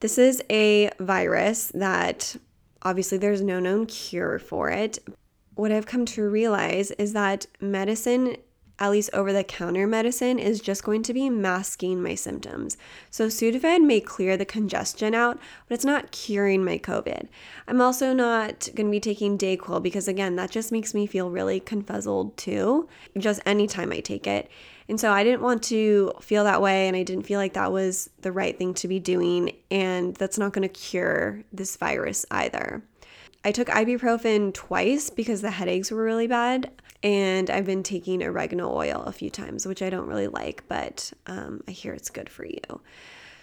this 0.00 0.18
is 0.18 0.42
a 0.50 0.90
virus 0.98 1.68
that 1.68 2.36
obviously 2.82 3.16
there's 3.16 3.40
no 3.40 3.58
known 3.58 3.86
cure 3.86 4.38
for 4.38 4.68
it. 4.68 4.98
What 5.54 5.72
I've 5.72 5.86
come 5.86 6.04
to 6.04 6.28
realize 6.28 6.90
is 6.90 7.14
that 7.14 7.46
medicine 7.58 8.36
at 8.78 8.90
least 8.90 9.08
over 9.14 9.32
the 9.32 9.42
counter 9.42 9.86
medicine, 9.86 10.38
is 10.38 10.60
just 10.60 10.84
going 10.84 11.02
to 11.02 11.14
be 11.14 11.30
masking 11.30 12.02
my 12.02 12.14
symptoms. 12.14 12.76
So, 13.10 13.28
Sudafed 13.28 13.82
may 13.82 14.00
clear 14.00 14.36
the 14.36 14.44
congestion 14.44 15.14
out, 15.14 15.38
but 15.66 15.76
it's 15.76 15.84
not 15.84 16.10
curing 16.10 16.62
my 16.62 16.76
COVID. 16.76 17.28
I'm 17.66 17.80
also 17.80 18.12
not 18.12 18.68
going 18.74 18.88
to 18.88 18.90
be 18.90 19.00
taking 19.00 19.38
Dayquil 19.38 19.82
because, 19.82 20.08
again, 20.08 20.36
that 20.36 20.50
just 20.50 20.72
makes 20.72 20.92
me 20.92 21.06
feel 21.06 21.30
really 21.30 21.58
confuzzled 21.58 22.36
too, 22.36 22.88
just 23.16 23.40
anytime 23.46 23.92
I 23.92 24.00
take 24.00 24.26
it. 24.26 24.50
And 24.88 25.00
so 25.00 25.10
I 25.10 25.24
didn't 25.24 25.42
want 25.42 25.62
to 25.64 26.12
feel 26.20 26.44
that 26.44 26.62
way, 26.62 26.86
and 26.86 26.96
I 26.96 27.02
didn't 27.02 27.24
feel 27.24 27.40
like 27.40 27.54
that 27.54 27.72
was 27.72 28.08
the 28.20 28.32
right 28.32 28.56
thing 28.56 28.72
to 28.74 28.88
be 28.88 29.00
doing. 29.00 29.52
And 29.70 30.14
that's 30.14 30.38
not 30.38 30.52
going 30.52 30.62
to 30.62 30.68
cure 30.68 31.42
this 31.52 31.76
virus 31.76 32.24
either. 32.30 32.82
I 33.44 33.52
took 33.52 33.68
ibuprofen 33.68 34.54
twice 34.54 35.10
because 35.10 35.40
the 35.40 35.50
headaches 35.50 35.90
were 35.90 36.02
really 36.02 36.26
bad, 36.26 36.70
and 37.02 37.50
I've 37.50 37.66
been 37.66 37.82
taking 37.82 38.22
oregano 38.22 38.72
oil 38.72 39.02
a 39.06 39.12
few 39.12 39.30
times, 39.30 39.66
which 39.66 39.82
I 39.82 39.90
don't 39.90 40.08
really 40.08 40.26
like, 40.28 40.64
but 40.68 41.12
um, 41.26 41.62
I 41.68 41.70
hear 41.70 41.92
it's 41.92 42.10
good 42.10 42.28
for 42.28 42.44
you. 42.44 42.80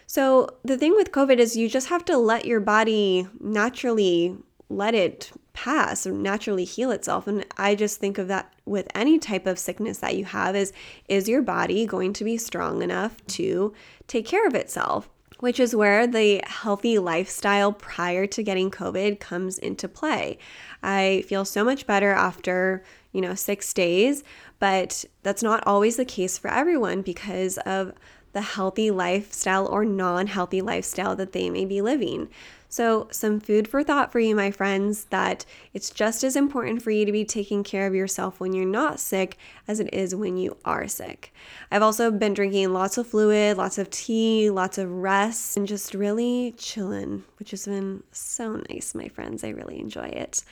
So, 0.06 0.50
the 0.64 0.78
thing 0.78 0.94
with 0.96 1.12
COVID 1.12 1.38
is 1.38 1.56
you 1.56 1.70
just 1.70 1.88
have 1.88 2.04
to 2.06 2.18
let 2.18 2.46
your 2.46 2.60
body 2.60 3.28
naturally 3.40 4.38
let 4.70 4.94
it 4.94 5.32
pass 5.64 6.06
or 6.06 6.12
naturally 6.12 6.66
heal 6.66 6.92
itself. 6.92 7.26
And 7.26 7.46
i 7.58 7.74
just 7.74 7.98
think 7.98 8.18
of 8.18 8.28
that 8.28 8.54
with 8.66 8.88
any 8.94 9.18
type 9.18 9.48
of 9.48 9.58
sickness 9.58 10.00
that 10.00 10.18
you 10.18 10.26
have 10.26 10.58
is 10.58 10.74
is 11.08 11.30
your 11.30 11.42
body 11.42 11.86
going 11.86 12.12
to 12.14 12.26
be 12.26 12.36
strong 12.38 12.82
enough 12.82 13.26
to 13.28 13.74
take 14.06 14.26
care 14.26 14.46
of 14.46 14.56
itself? 14.56 15.10
Which 15.40 15.62
is 15.62 15.76
where 15.76 16.06
the 16.06 16.42
healthy 16.46 17.00
lifestyle 17.00 17.72
prior 17.72 18.28
to 18.28 18.44
getting 18.44 18.72
covid 18.72 19.22
comes 19.22 19.58
into 19.58 19.88
play. 19.88 20.38
I 20.82 21.24
feel 21.28 21.46
so 21.46 21.64
much 21.64 21.88
better 21.88 22.12
after 22.12 22.84
you 23.14 23.22
know 23.22 23.36
6 23.36 23.74
days 23.74 24.24
but 24.60 25.06
that's 25.24 25.44
not 25.44 25.66
always 25.66 25.96
the 25.96 26.14
case 26.18 26.38
for 26.38 26.50
everyone 26.50 27.02
because 27.02 27.58
of 27.60 27.94
the 28.34 28.42
healthy 28.42 28.92
lifestyle 28.92 29.68
or 29.68 29.86
non 29.86 30.28
healthy 30.28 30.62
lifestyle 30.62 31.16
that 31.16 31.32
they 31.32 31.50
may 31.50 31.66
be 31.66 31.82
living. 31.82 32.30
So, 32.74 33.08
some 33.12 33.40
food 33.40 33.68
for 33.68 33.84
thought 33.84 34.12
for 34.12 34.20
you, 34.20 34.36
my 34.36 34.50
friends, 34.50 35.04
that 35.12 35.46
it's 35.76 35.92
just 35.92 36.24
as 36.24 36.36
important 36.36 36.82
for 36.82 36.90
you 36.90 37.06
to 37.06 37.12
be 37.12 37.24
taking 37.24 37.64
care 37.64 37.86
of 37.86 37.94
yourself 37.94 38.40
when 38.40 38.52
you're 38.52 38.66
not 38.66 39.00
sick 39.00 39.38
as 39.68 39.80
it 39.80 39.94
is 39.94 40.16
when 40.16 40.38
you 40.38 40.58
are 40.66 40.88
sick. 40.88 41.32
I've 41.70 41.84
also 41.84 42.10
been 42.10 42.34
drinking 42.34 42.74
lots 42.74 42.98
of 42.98 43.06
fluid, 43.06 43.58
lots 43.58 43.78
of 43.78 43.92
tea, 43.92 44.50
lots 44.50 44.80
of 44.80 44.90
rest, 44.90 45.56
and 45.56 45.68
just 45.68 45.94
really 45.94 46.56
chilling, 46.58 47.24
which 47.38 47.52
has 47.52 47.68
been 47.68 48.02
so 48.12 48.60
nice, 48.72 48.96
my 48.96 49.08
friends. 49.08 49.44
I 49.44 49.50
really 49.50 49.80
enjoy 49.80 50.08
it. 50.08 50.44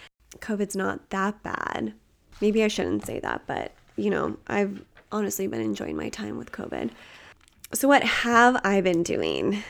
COVID's 0.42 0.76
not 0.76 1.10
that 1.10 1.42
bad. 1.42 1.96
Maybe 2.40 2.64
I 2.64 2.68
shouldn't 2.68 3.04
say 3.04 3.20
that, 3.22 3.48
but 3.48 3.72
you 3.96 4.12
know, 4.12 4.38
I've 4.46 4.86
honestly 5.12 5.48
been 5.48 5.62
enjoying 5.62 5.98
my 5.98 6.10
time 6.10 6.38
with 6.38 6.52
COVID. 6.52 6.92
So, 7.74 7.88
what 7.88 8.04
have 8.04 8.62
I 8.64 8.82
been 8.82 9.02
doing? 9.02 9.64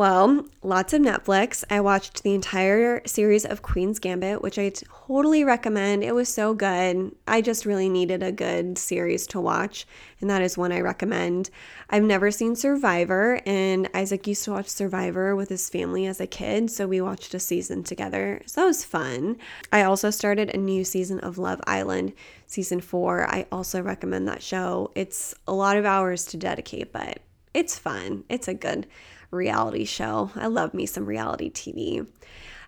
Well, 0.00 0.46
lots 0.62 0.94
of 0.94 1.02
Netflix. 1.02 1.62
I 1.68 1.80
watched 1.80 2.22
the 2.22 2.34
entire 2.34 3.06
series 3.06 3.44
of 3.44 3.60
Queen's 3.60 3.98
Gambit, 3.98 4.40
which 4.40 4.58
I 4.58 4.70
totally 4.70 5.44
recommend. 5.44 6.02
It 6.02 6.14
was 6.14 6.32
so 6.32 6.54
good. 6.54 7.14
I 7.28 7.42
just 7.42 7.66
really 7.66 7.90
needed 7.90 8.22
a 8.22 8.32
good 8.32 8.78
series 8.78 9.26
to 9.26 9.40
watch, 9.42 9.86
and 10.18 10.30
that 10.30 10.40
is 10.40 10.56
one 10.56 10.72
I 10.72 10.80
recommend. 10.80 11.50
I've 11.90 12.02
never 12.02 12.30
seen 12.30 12.56
Survivor, 12.56 13.42
and 13.44 13.90
Isaac 13.92 14.26
used 14.26 14.44
to 14.44 14.52
watch 14.52 14.68
Survivor 14.68 15.36
with 15.36 15.50
his 15.50 15.68
family 15.68 16.06
as 16.06 16.18
a 16.18 16.26
kid, 16.26 16.70
so 16.70 16.88
we 16.88 17.02
watched 17.02 17.34
a 17.34 17.38
season 17.38 17.82
together. 17.84 18.40
So 18.46 18.62
that 18.62 18.68
was 18.68 18.86
fun. 18.86 19.36
I 19.70 19.82
also 19.82 20.08
started 20.08 20.48
a 20.54 20.56
new 20.56 20.82
season 20.82 21.20
of 21.20 21.36
Love 21.36 21.60
Island, 21.66 22.14
season 22.46 22.80
four. 22.80 23.26
I 23.26 23.44
also 23.52 23.82
recommend 23.82 24.28
that 24.28 24.42
show. 24.42 24.92
It's 24.94 25.34
a 25.46 25.52
lot 25.52 25.76
of 25.76 25.84
hours 25.84 26.24
to 26.28 26.38
dedicate, 26.38 26.90
but 26.90 27.18
it's 27.52 27.78
fun. 27.78 28.24
It's 28.30 28.48
a 28.48 28.54
good 28.54 28.86
reality 29.30 29.84
show. 29.84 30.30
I 30.34 30.46
love 30.46 30.74
me 30.74 30.86
some 30.86 31.06
reality 31.06 31.50
TV. 31.50 32.06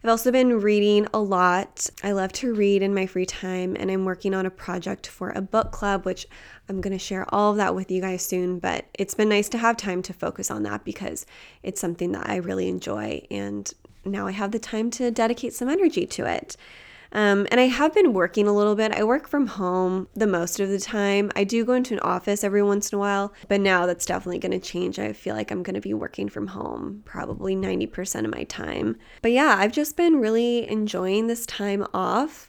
I've 0.03 0.11
also 0.11 0.33
been 0.33 0.61
reading 0.61 1.07
a 1.15 1.21
lot. 1.21 1.89
I 2.03 2.11
love 2.11 2.33
to 2.35 2.53
read 2.53 2.83
in 2.83 2.93
my 2.93 3.07
free 3.07 3.27
time, 3.27 3.77
and 3.79 3.89
I'm 3.89 4.05
working 4.05 4.35
on 4.35 4.47
a 4.47 4.51
project 4.51 5.07
for 5.07 5.31
a 5.31 5.41
book 5.41 5.71
club, 5.71 6.05
which 6.05 6.27
I'm 6.69 6.81
going 6.81 6.93
to 6.93 6.99
share 6.99 7.25
all 7.33 7.53
of 7.53 7.57
that 7.59 7.77
with 7.77 7.89
you 7.89 8.01
guys 8.01 8.27
soon. 8.27 8.59
But 8.59 8.87
it's 8.95 9.15
been 9.15 9.29
nice 9.29 9.49
to 9.51 9.59
have 9.59 9.77
time 9.77 10.03
to 10.03 10.13
focus 10.13 10.51
on 10.51 10.65
that 10.65 10.85
because 10.85 11.25
it's 11.63 11.81
something 11.81 12.11
that 12.13 12.29
I 12.29 12.37
really 12.37 12.69
enjoy, 12.69 13.25
and 13.31 13.73
now 14.05 14.27
I 14.27 14.33
have 14.33 14.51
the 14.51 14.59
time 14.59 14.91
to 14.93 15.13
dedicate 15.13 15.55
some 15.55 15.69
energy 15.69 16.05
to 16.07 16.27
it. 16.27 16.57
Um, 17.13 17.47
and 17.51 17.61
I 17.61 17.65
have 17.65 17.95
been 17.95 18.15
working 18.15 18.49
a 18.49 18.53
little 18.53 18.75
bit. 18.75 18.93
I 18.93 19.05
work 19.05 19.29
from 19.29 19.47
home 19.47 20.09
the 20.15 20.27
most 20.27 20.61
of 20.61 20.71
the 20.71 20.81
time. 20.81 21.31
I 21.37 21.45
do 21.45 21.65
go 21.65 21.75
into 21.75 21.95
an 21.95 22.01
office 22.01 22.43
every 22.43 22.63
once 22.63 22.91
in 22.91 22.97
a 22.97 22.99
while, 22.99 23.35
but 23.49 23.61
now 23.61 23.87
that's 23.87 24.07
definitely 24.07 24.39
going 24.39 24.59
to 24.59 24.67
change. 24.67 24.99
I 24.99 25.13
feel 25.13 25.35
like 25.35 25.51
I'm 25.51 25.63
going 25.63 25.75
to 25.75 25.81
be 25.81 25.95
working 25.95 26.29
from 26.29 26.49
home 26.49 27.03
probably 27.05 27.55
90% 27.55 28.25
of 28.25 28.35
my 28.35 28.45
time. 28.45 28.97
But 29.21 29.33
yeah, 29.33 29.57
I've 29.59 29.73
just 29.73 29.97
been 29.97 30.21
really 30.21 30.69
enjoying 30.69 31.27
this 31.27 31.45
time 31.45 31.87
off. 31.93 32.49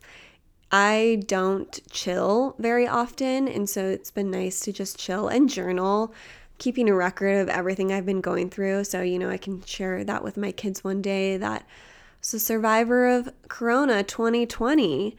I 0.72 1.22
don't 1.28 1.80
chill 1.92 2.56
very 2.58 2.88
often, 2.88 3.48
and 3.48 3.70
so 3.70 3.86
it's 3.86 4.10
been 4.10 4.32
nice 4.32 4.62
to 4.62 4.72
just 4.72 4.98
chill 4.98 5.28
and 5.28 5.48
journal 5.50 6.14
keeping 6.58 6.88
a 6.88 6.96
record 6.96 7.42
of 7.42 7.50
everything 7.50 7.92
I've 7.92 8.06
been 8.06 8.22
going 8.22 8.50
through. 8.50 8.86
So, 8.86 9.02
you 9.02 9.20
know, 9.20 9.30
I 9.30 9.38
can 9.38 9.64
share 9.66 10.04
that 10.04 10.24
with 10.24 10.38
my 10.38 10.52
kids 10.52 10.84
one 10.84 11.02
day 11.02 11.36
that 11.36 11.68
so, 12.24 12.38
survivor 12.38 13.06
of 13.10 13.30
Corona 13.50 14.02
2020. 14.02 15.18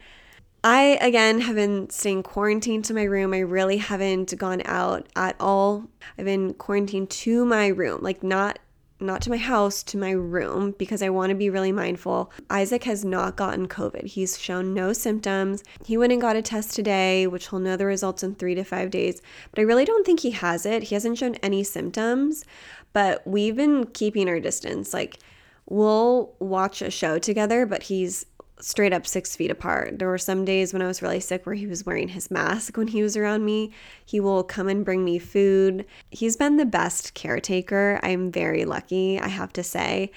I, 0.63 0.97
again, 0.99 1.41
have 1.41 1.55
been 1.55 1.87
staying 1.91 2.23
quarantined 2.23 2.83
to 2.85 2.95
my 2.95 3.03
room. 3.03 3.31
I 3.31 3.39
really 3.41 3.77
haven't 3.77 4.35
gone 4.39 4.63
out 4.65 5.07
at 5.15 5.35
all. 5.39 5.85
I've 6.17 6.25
been 6.25 6.55
quarantined 6.55 7.11
to 7.11 7.45
my 7.45 7.67
room, 7.67 8.01
like 8.01 8.23
not 8.23 8.57
not 8.99 9.21
to 9.21 9.29
my 9.29 9.37
house, 9.37 9.83
to 9.83 9.97
my 9.97 10.09
room, 10.09 10.73
because 10.79 11.03
I 11.03 11.09
want 11.09 11.29
to 11.29 11.35
be 11.35 11.51
really 11.51 11.71
mindful. 11.71 12.31
Isaac 12.49 12.85
has 12.85 13.05
not 13.05 13.35
gotten 13.35 13.67
COVID. 13.67 14.05
He's 14.05 14.39
shown 14.39 14.73
no 14.73 14.93
symptoms. 14.93 15.63
He 15.85 15.97
went 15.97 16.13
and 16.13 16.21
got 16.21 16.37
a 16.37 16.41
test 16.41 16.73
today, 16.73 17.27
which 17.27 17.49
he'll 17.49 17.59
know 17.59 17.75
the 17.77 17.85
results 17.85 18.23
in 18.23 18.33
three 18.33 18.55
to 18.55 18.63
five 18.63 18.89
days. 18.89 19.21
But 19.51 19.59
I 19.59 19.63
really 19.63 19.85
don't 19.85 20.05
think 20.05 20.21
he 20.21 20.31
has 20.31 20.65
it. 20.65 20.83
He 20.83 20.95
hasn't 20.95 21.19
shown 21.19 21.35
any 21.35 21.63
symptoms, 21.63 22.45
but 22.93 23.21
we've 23.27 23.55
been 23.55 23.85
keeping 23.85 24.27
our 24.27 24.39
distance. 24.39 24.93
Like, 24.93 25.19
we'll 25.67 26.33
watch 26.39 26.81
a 26.81 26.91
show 26.91 27.19
together, 27.19 27.65
but 27.65 27.83
he's 27.83 28.25
straight 28.59 28.93
up 28.93 29.05
six 29.05 29.35
feet 29.35 29.51
apart. 29.51 29.99
There 29.99 30.07
were 30.07 30.17
some 30.17 30.45
days 30.45 30.71
when 30.71 30.81
I 30.81 30.87
was 30.87 31.01
really 31.01 31.19
sick 31.19 31.45
where 31.45 31.55
he 31.55 31.67
was 31.67 31.85
wearing 31.85 32.09
his 32.09 32.31
mask 32.31 32.77
when 32.77 32.87
he 32.87 33.03
was 33.03 33.17
around 33.17 33.43
me. 33.43 33.71
He 34.05 34.19
will 34.19 34.43
come 34.43 34.69
and 34.69 34.85
bring 34.85 35.03
me 35.03 35.19
food. 35.19 35.85
He's 36.09 36.37
been 36.37 36.57
the 36.57 36.65
best 36.65 37.13
caretaker. 37.13 37.99
I'm 38.01 38.31
very 38.31 38.65
lucky, 38.65 39.19
I 39.19 39.27
have 39.27 39.51
to 39.53 39.63
say. 39.63 40.11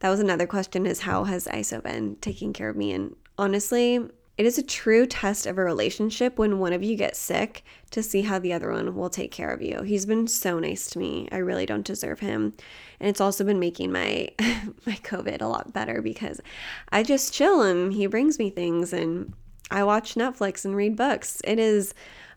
That 0.00 0.10
was 0.10 0.20
another 0.20 0.46
question 0.46 0.86
is 0.86 1.00
how 1.00 1.24
has 1.24 1.46
Isaac 1.48 1.84
been 1.84 2.16
taking 2.16 2.52
care 2.52 2.68
of 2.68 2.76
me? 2.76 2.92
And 2.92 3.14
honestly, 3.38 4.00
it 4.36 4.46
is 4.46 4.58
a 4.58 4.62
true 4.62 5.06
test 5.06 5.46
of 5.46 5.58
a 5.58 5.64
relationship 5.64 6.38
when 6.38 6.58
one 6.58 6.72
of 6.72 6.82
you 6.82 6.96
gets 6.96 7.18
sick 7.18 7.62
to 7.90 8.02
see 8.02 8.22
how 8.22 8.38
the 8.38 8.52
other 8.52 8.72
one 8.72 8.96
will 8.96 9.10
take 9.10 9.30
care 9.30 9.52
of 9.52 9.62
you. 9.62 9.82
He's 9.82 10.06
been 10.06 10.26
so 10.26 10.58
nice 10.58 10.90
to 10.90 10.98
me. 10.98 11.28
I 11.30 11.36
really 11.36 11.66
don't 11.66 11.86
deserve 11.86 12.18
him. 12.18 12.54
And 12.98 13.08
it's 13.08 13.20
also 13.20 13.44
been 13.44 13.60
making 13.60 13.92
my 13.92 14.28
my 14.86 14.94
COVID 15.04 15.40
a 15.40 15.46
lot 15.46 15.72
better 15.72 16.02
because 16.02 16.40
I 16.90 17.04
just 17.04 17.32
chill 17.32 17.62
and 17.62 17.92
he 17.92 18.06
brings 18.06 18.38
me 18.38 18.50
things 18.50 18.92
and 18.92 19.34
I 19.70 19.84
watch 19.84 20.16
Netflix 20.16 20.64
and 20.64 20.74
read 20.74 20.96
books. 20.96 21.40
It 21.44 21.60
is 21.60 21.94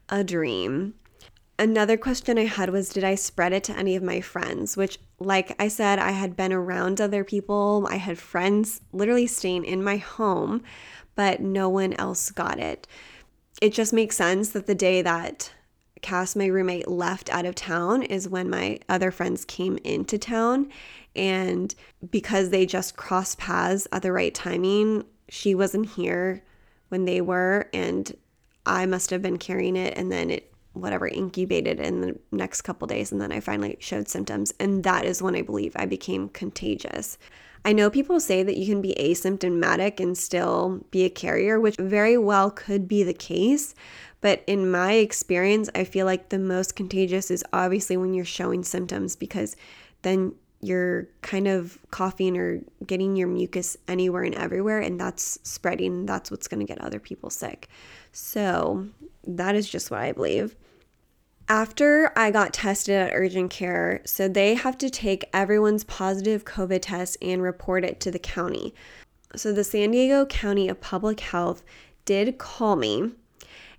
a 0.10 0.24
dream. 0.24 0.94
Another 1.60 1.98
question 1.98 2.38
I 2.38 2.46
had 2.46 2.70
was 2.70 2.90
Did 2.90 3.04
I 3.04 3.16
spread 3.16 3.54
it 3.54 3.64
to 3.66 3.76
any 3.76 3.96
of 3.96 4.04
my 4.04 4.22
friends? 4.22 4.78
Which, 4.78 5.00
like 5.20 5.56
I 5.60 5.68
said, 5.68 5.98
I 5.98 6.12
had 6.12 6.36
been 6.36 6.54
around 6.54 7.02
other 7.02 7.24
people. 7.24 7.88
I 7.90 7.96
had 7.96 8.20
friends 8.20 8.82
literally 8.92 9.26
staying 9.26 9.66
in 9.66 9.84
my 9.84 9.98
home 9.98 10.62
but 11.18 11.42
no 11.42 11.68
one 11.68 11.92
else 11.96 12.32
got 12.32 12.60
it. 12.60 12.88
It 13.62 13.74
just 13.74 13.92
makes 13.92 14.16
sense 14.16 14.52
that 14.52 14.68
the 14.68 14.76
day 14.76 15.02
that 15.02 15.52
Cass, 16.02 16.36
my 16.36 16.46
roommate, 16.46 16.88
left 16.88 17.30
out 17.32 17.46
of 17.46 17.56
town 17.56 18.04
is 18.04 18.30
when 18.30 18.50
my 18.50 18.80
other 18.88 19.12
friends 19.12 19.44
came 19.46 19.78
into 19.84 20.18
town. 20.18 20.70
And 21.16 21.74
because 22.12 22.50
they 22.50 22.66
just 22.66 22.96
crossed 22.96 23.40
paths 23.40 23.88
at 23.92 24.04
the 24.04 24.12
right 24.12 24.34
timing, 24.34 25.06
she 25.28 25.56
wasn't 25.56 25.88
here 25.88 26.44
when 26.90 27.06
they 27.06 27.20
were. 27.20 27.68
And 27.74 28.16
I 28.66 28.86
must 28.86 29.10
have 29.10 29.22
been 29.22 29.38
carrying 29.38 29.76
it. 29.76 29.98
And 29.98 30.12
then 30.12 30.30
it, 30.30 30.54
whatever, 30.74 31.08
incubated 31.08 31.80
in 31.80 32.02
the 32.02 32.20
next 32.32 32.62
couple 32.62 32.88
days. 32.88 33.12
And 33.12 33.20
then 33.20 33.32
I 33.32 33.40
finally 33.40 33.78
showed 33.80 34.08
symptoms. 34.08 34.54
And 34.60 34.84
that 34.84 35.04
is 35.04 35.22
when 35.22 35.36
I 35.36 35.42
believe 35.42 35.74
I 35.76 35.88
became 35.88 36.30
contagious. 36.30 37.18
I 37.68 37.74
know 37.74 37.90
people 37.90 38.22
say 38.22 38.44
that 38.44 38.56
you 38.56 38.66
can 38.66 38.82
be 38.82 38.96
asymptomatic 38.98 40.00
and 40.00 40.18
still 40.18 40.86
be 40.90 41.04
a 41.04 41.10
carrier, 41.10 41.60
which 41.60 41.76
very 41.76 42.18
well 42.18 42.50
could 42.50 42.88
be 42.88 43.04
the 43.04 43.14
case. 43.14 43.76
But 44.22 44.42
in 44.48 44.72
my 44.72 44.94
experience, 44.94 45.70
I 45.76 45.84
feel 45.84 46.06
like 46.06 46.30
the 46.30 46.40
most 46.40 46.78
contagious 46.78 47.30
is 47.30 47.44
obviously 47.52 47.98
when 47.98 48.14
you're 48.14 48.24
showing 48.24 48.64
symptoms 48.64 49.18
because 49.18 49.58
then 50.04 50.34
you're 50.62 51.10
kind 51.24 51.46
of 51.46 51.78
coughing 51.92 52.38
or 52.38 52.62
getting 52.86 53.18
your 53.18 53.28
mucus 53.28 53.76
anywhere 53.90 54.24
and 54.24 54.36
everywhere, 54.36 54.80
and 54.80 54.98
that's 54.98 55.38
spreading. 55.44 56.06
That's 56.06 56.32
what's 56.32 56.48
going 56.48 56.62
to 56.62 56.66
get 56.66 56.80
other 56.80 57.02
people 57.02 57.30
sick. 57.30 57.68
So 58.14 58.88
that 59.26 59.56
is 59.56 59.70
just 59.70 59.92
what 59.92 60.00
I 60.00 60.14
believe 60.14 60.56
after 61.50 62.12
I 62.16 62.32
got 62.32 62.54
tested 62.54 62.96
at 62.96 63.14
urgent 63.14 63.52
care, 63.52 64.02
so 64.06 64.28
they 64.28 64.56
have 64.56 64.78
to 64.80 64.90
take 64.90 65.30
everyone's 65.34 65.84
positive 65.84 66.46
COVID 66.46 66.80
test 66.82 67.18
and 67.22 67.42
report 67.42 67.84
it 67.84 68.00
to 68.02 68.12
the 68.12 68.20
county. 68.20 68.74
So 69.36 69.54
the 69.54 69.64
San 69.64 69.92
Diego 69.92 70.26
County 70.26 70.68
of 70.70 70.82
Public 70.82 71.20
Health 71.20 71.64
did 72.06 72.38
call 72.38 72.76
me 72.76 73.12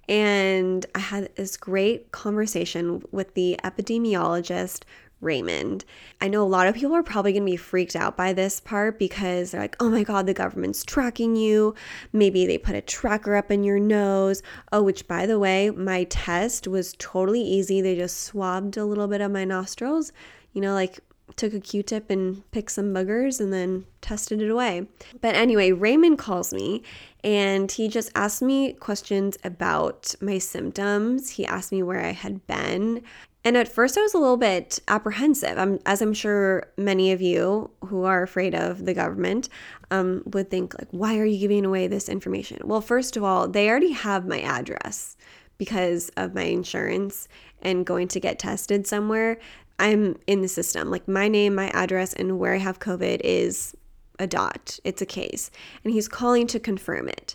and 0.09 0.87
I 0.95 1.01
had 1.01 1.35
this 1.37 1.57
great 1.57 2.13
conversation 2.13 3.03
with 3.13 3.35
the 3.35 3.59
epidemiologist 3.63 4.85
Raymond. 5.21 5.85
I 6.21 6.29
know 6.29 6.43
a 6.43 6.49
lot 6.49 6.67
of 6.67 6.75
people 6.75 6.95
are 6.95 7.03
probably 7.03 7.33
going 7.33 7.45
to 7.45 7.51
be 7.51 7.57
freaked 7.57 7.97
out 7.97 8.17
by 8.17 8.33
this 8.33 8.61
part 8.61 8.99
because 8.99 9.51
they're 9.51 9.61
like, 9.61 9.77
oh 9.81 9.89
my 9.89 10.05
God, 10.05 10.27
the 10.27 10.35
government's 10.35 10.85
tracking 10.85 11.37
you. 11.37 11.75
Maybe 12.13 12.47
they 12.47 12.59
put 12.59 12.77
a 12.77 12.81
tracker 12.81 13.35
up 13.35 13.51
in 13.51 13.65
your 13.65 13.81
nose. 13.81 14.43
Oh, 14.73 14.83
which 14.83 15.09
by 15.09 15.27
the 15.27 15.39
way, 15.39 15.71
my 15.71 16.05
test 16.05 16.69
was 16.69 16.95
totally 16.99 17.43
easy. 17.43 17.81
They 17.81 17.97
just 17.97 18.23
swabbed 18.23 18.77
a 18.77 18.85
little 18.85 19.09
bit 19.09 19.21
of 19.21 19.33
my 19.33 19.45
nostrils, 19.45 20.13
you 20.53 20.61
know, 20.61 20.75
like 20.75 21.01
took 21.37 21.53
a 21.53 21.61
Q 21.61 21.83
tip 21.83 22.11
and 22.11 22.49
picked 22.53 22.71
some 22.73 22.95
buggers 22.95 23.41
and 23.41 23.53
then 23.53 23.85
tested 24.01 24.41
it 24.41 24.51
away. 24.51 24.87
But 25.21 25.35
anyway, 25.35 25.73
Raymond 25.73 26.19
calls 26.19 26.53
me 26.53 26.83
and 27.23 27.71
he 27.71 27.89
just 27.89 28.11
asked 28.15 28.43
me 28.43 28.73
questions 28.75 29.37
about 29.45 30.15
my 30.21 30.39
symptoms. 30.39 31.31
He 31.31 31.45
asked 31.45 31.73
me 31.73 31.83
where 31.83 32.05
I 32.05 32.13
had 32.13 32.47
been. 32.47 33.03
And 33.49 33.57
at 33.57 33.67
first, 33.67 33.97
I 33.97 34.03
was 34.03 34.13
a 34.13 34.19
little 34.19 34.37
bit 34.37 34.79
apprehensive, 34.89 35.57
I'm, 35.57 35.79
as 35.87 36.03
I'm 36.03 36.13
sure 36.13 36.71
many 36.77 37.13
of 37.13 37.23
you 37.23 37.71
who 37.87 38.05
are 38.05 38.23
afraid 38.23 38.55
of 38.55 38.85
the 38.85 38.93
government 38.93 39.49
um, 39.91 40.23
would 40.27 40.51
think, 40.51 40.75
like, 40.79 40.89
why 40.91 41.19
are 41.19 41.25
you 41.25 41.39
giving 41.39 41.65
away 41.65 41.87
this 41.87 42.11
information? 42.11 42.61
Well, 42.63 42.83
first 42.83 43.17
of 43.17 43.25
all, 43.25 43.49
they 43.49 43.71
already 43.71 43.93
have 43.93 44.27
my 44.27 44.43
address 44.43 45.17
because 45.57 46.11
of 46.19 46.35
my 46.35 46.43
insurance 46.43 47.27
and 47.63 47.87
going 47.87 48.09
to 48.09 48.21
get 48.21 48.39
tested 48.39 48.87
somewhere, 48.87 49.39
I'm 49.79 50.19
in 50.27 50.43
the 50.43 50.49
system. 50.49 50.91
Like 50.91 51.09
my 51.09 51.27
name, 51.27 51.55
my 51.55 51.69
address, 51.69 52.13
and 52.13 52.39
where 52.39 52.53
I 52.53 52.59
have 52.59 52.81
COVID 52.81 53.23
is 53.25 53.75
a 54.19 54.27
dot, 54.27 54.79
it's 54.85 55.01
a 55.01 55.07
case. 55.07 55.51
And 55.85 55.95
he's 55.95 56.07
calling 56.07 56.47
to 56.49 56.61
confirm 56.61 57.09
it. 57.09 57.35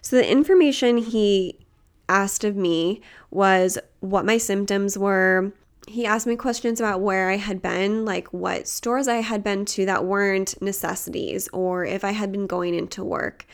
So 0.00 0.16
the 0.16 0.28
information 0.28 0.96
he 0.96 1.60
asked 2.08 2.42
of 2.42 2.56
me 2.56 3.00
was 3.30 3.78
what 4.02 4.26
my 4.26 4.36
symptoms 4.36 4.98
were. 4.98 5.52
He 5.88 6.06
asked 6.06 6.26
me 6.26 6.36
questions 6.36 6.80
about 6.80 7.00
where 7.00 7.30
I 7.30 7.36
had 7.36 7.62
been, 7.62 8.04
like 8.04 8.28
what 8.32 8.68
stores 8.68 9.08
I 9.08 9.16
had 9.16 9.42
been 9.42 9.64
to 9.66 9.86
that 9.86 10.04
weren't 10.04 10.60
necessities, 10.60 11.48
or 11.52 11.84
if 11.84 12.04
I 12.04 12.10
had 12.10 12.30
been 12.30 12.46
going 12.46 12.74
into 12.74 13.02
work. 13.02 13.46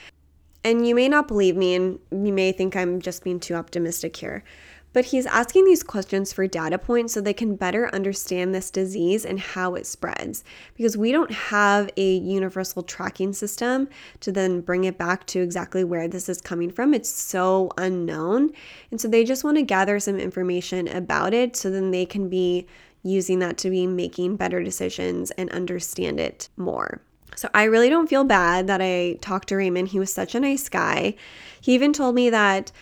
And 0.65 0.87
you 0.87 0.95
may 0.95 1.09
not 1.09 1.29
believe 1.29 1.57
me, 1.57 1.75
and 1.75 1.99
you 2.11 2.33
may 2.33 2.53
think 2.53 2.77
I'm 2.77 3.01
just 3.01 3.25
being 3.25 3.41
too 3.41 3.55
optimistic 3.55 4.17
here. 4.17 4.43
But 4.92 5.07
he's 5.07 5.27
asking 5.27 5.64
these 5.64 5.83
questions 5.83 6.33
for 6.33 6.46
data 6.46 6.79
points 6.79 7.12
so 7.12 7.20
they 7.20 7.35
can 7.35 7.57
better 7.57 7.92
understand 7.94 8.55
this 8.55 8.70
disease 8.70 9.24
and 9.24 9.38
how 9.38 9.74
it 9.74 9.87
spreads. 9.87 10.44
Because 10.77 10.96
we 10.96 11.12
don't 11.12 11.31
have 11.31 11.90
a 11.96 12.16
universal 12.16 12.83
tracking 12.83 13.33
system 13.33 13.88
to 14.20 14.33
then 14.33 14.61
bring 14.61 14.85
it 14.85 14.98
back 14.98 15.27
to 15.27 15.40
exactly 15.40 15.85
where 15.85 16.09
this 16.09 16.29
is 16.29 16.40
coming 16.40 16.70
from. 16.70 16.94
It's 16.94 17.11
so 17.11 17.70
unknown. 17.77 18.51
And 18.90 19.01
so 19.01 19.09
they 19.09 19.24
just 19.24 19.44
want 19.44 19.59
to 19.59 19.62
gather 19.62 20.01
some 20.01 20.18
information 20.18 20.88
about 20.88 21.35
it 21.35 21.55
so 21.55 21.70
then 21.70 21.90
they 21.90 22.07
can 22.07 22.29
be 22.29 22.66
using 23.03 23.38
that 23.38 23.59
to 23.59 23.70
be 23.70 23.87
making 23.87 24.37
better 24.37 24.62
decisions 24.62 25.31
and 25.33 25.51
understand 25.51 26.18
it 26.18 26.48
more. 26.57 27.01
So 27.37 27.48
I 27.55 27.64
really 27.64 27.88
don't 27.88 28.09
feel 28.09 28.24
bad 28.24 28.66
that 28.66 28.81
I 28.83 29.18
talked 29.20 29.48
to 29.48 29.57
Raymond. 29.57 29.88
He 29.88 29.98
was 30.01 30.12
such 30.12 30.35
a 30.35 30.40
nice 30.40 30.68
guy. 30.68 31.14
He 31.61 31.74
even 31.74 31.92
told 31.92 32.14
me 32.14 32.31
that 32.31 32.72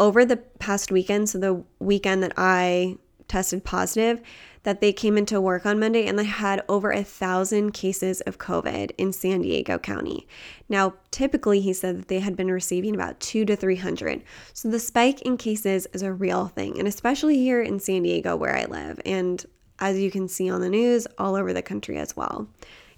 over 0.00 0.24
the 0.24 0.38
past 0.38 0.90
weekend, 0.90 1.28
so 1.28 1.38
the 1.38 1.62
weekend 1.78 2.22
that 2.24 2.32
I 2.36 2.96
tested 3.28 3.62
positive, 3.62 4.20
that 4.62 4.80
they 4.80 4.92
came 4.92 5.16
into 5.16 5.40
work 5.40 5.64
on 5.64 5.78
Monday 5.78 6.06
and 6.06 6.18
they 6.18 6.24
had 6.24 6.64
over 6.68 6.90
a 6.90 7.04
thousand 7.04 7.72
cases 7.72 8.20
of 8.22 8.38
COVID 8.38 8.90
in 8.98 9.12
San 9.12 9.42
Diego 9.42 9.78
County. 9.78 10.26
Now, 10.68 10.94
typically, 11.10 11.60
he 11.60 11.72
said 11.72 11.98
that 11.98 12.08
they 12.08 12.20
had 12.20 12.36
been 12.36 12.50
receiving 12.50 12.94
about 12.94 13.20
two 13.20 13.44
to 13.44 13.56
300. 13.56 14.22
So 14.52 14.68
the 14.68 14.80
spike 14.80 15.22
in 15.22 15.36
cases 15.36 15.86
is 15.92 16.02
a 16.02 16.12
real 16.12 16.48
thing, 16.48 16.78
and 16.78 16.88
especially 16.88 17.36
here 17.36 17.62
in 17.62 17.78
San 17.78 18.02
Diego 18.02 18.36
where 18.36 18.56
I 18.56 18.64
live. 18.64 19.00
And 19.06 19.44
as 19.78 19.98
you 19.98 20.10
can 20.10 20.28
see 20.28 20.50
on 20.50 20.60
the 20.60 20.68
news, 20.68 21.06
all 21.18 21.36
over 21.36 21.52
the 21.52 21.62
country 21.62 21.96
as 21.96 22.16
well. 22.16 22.48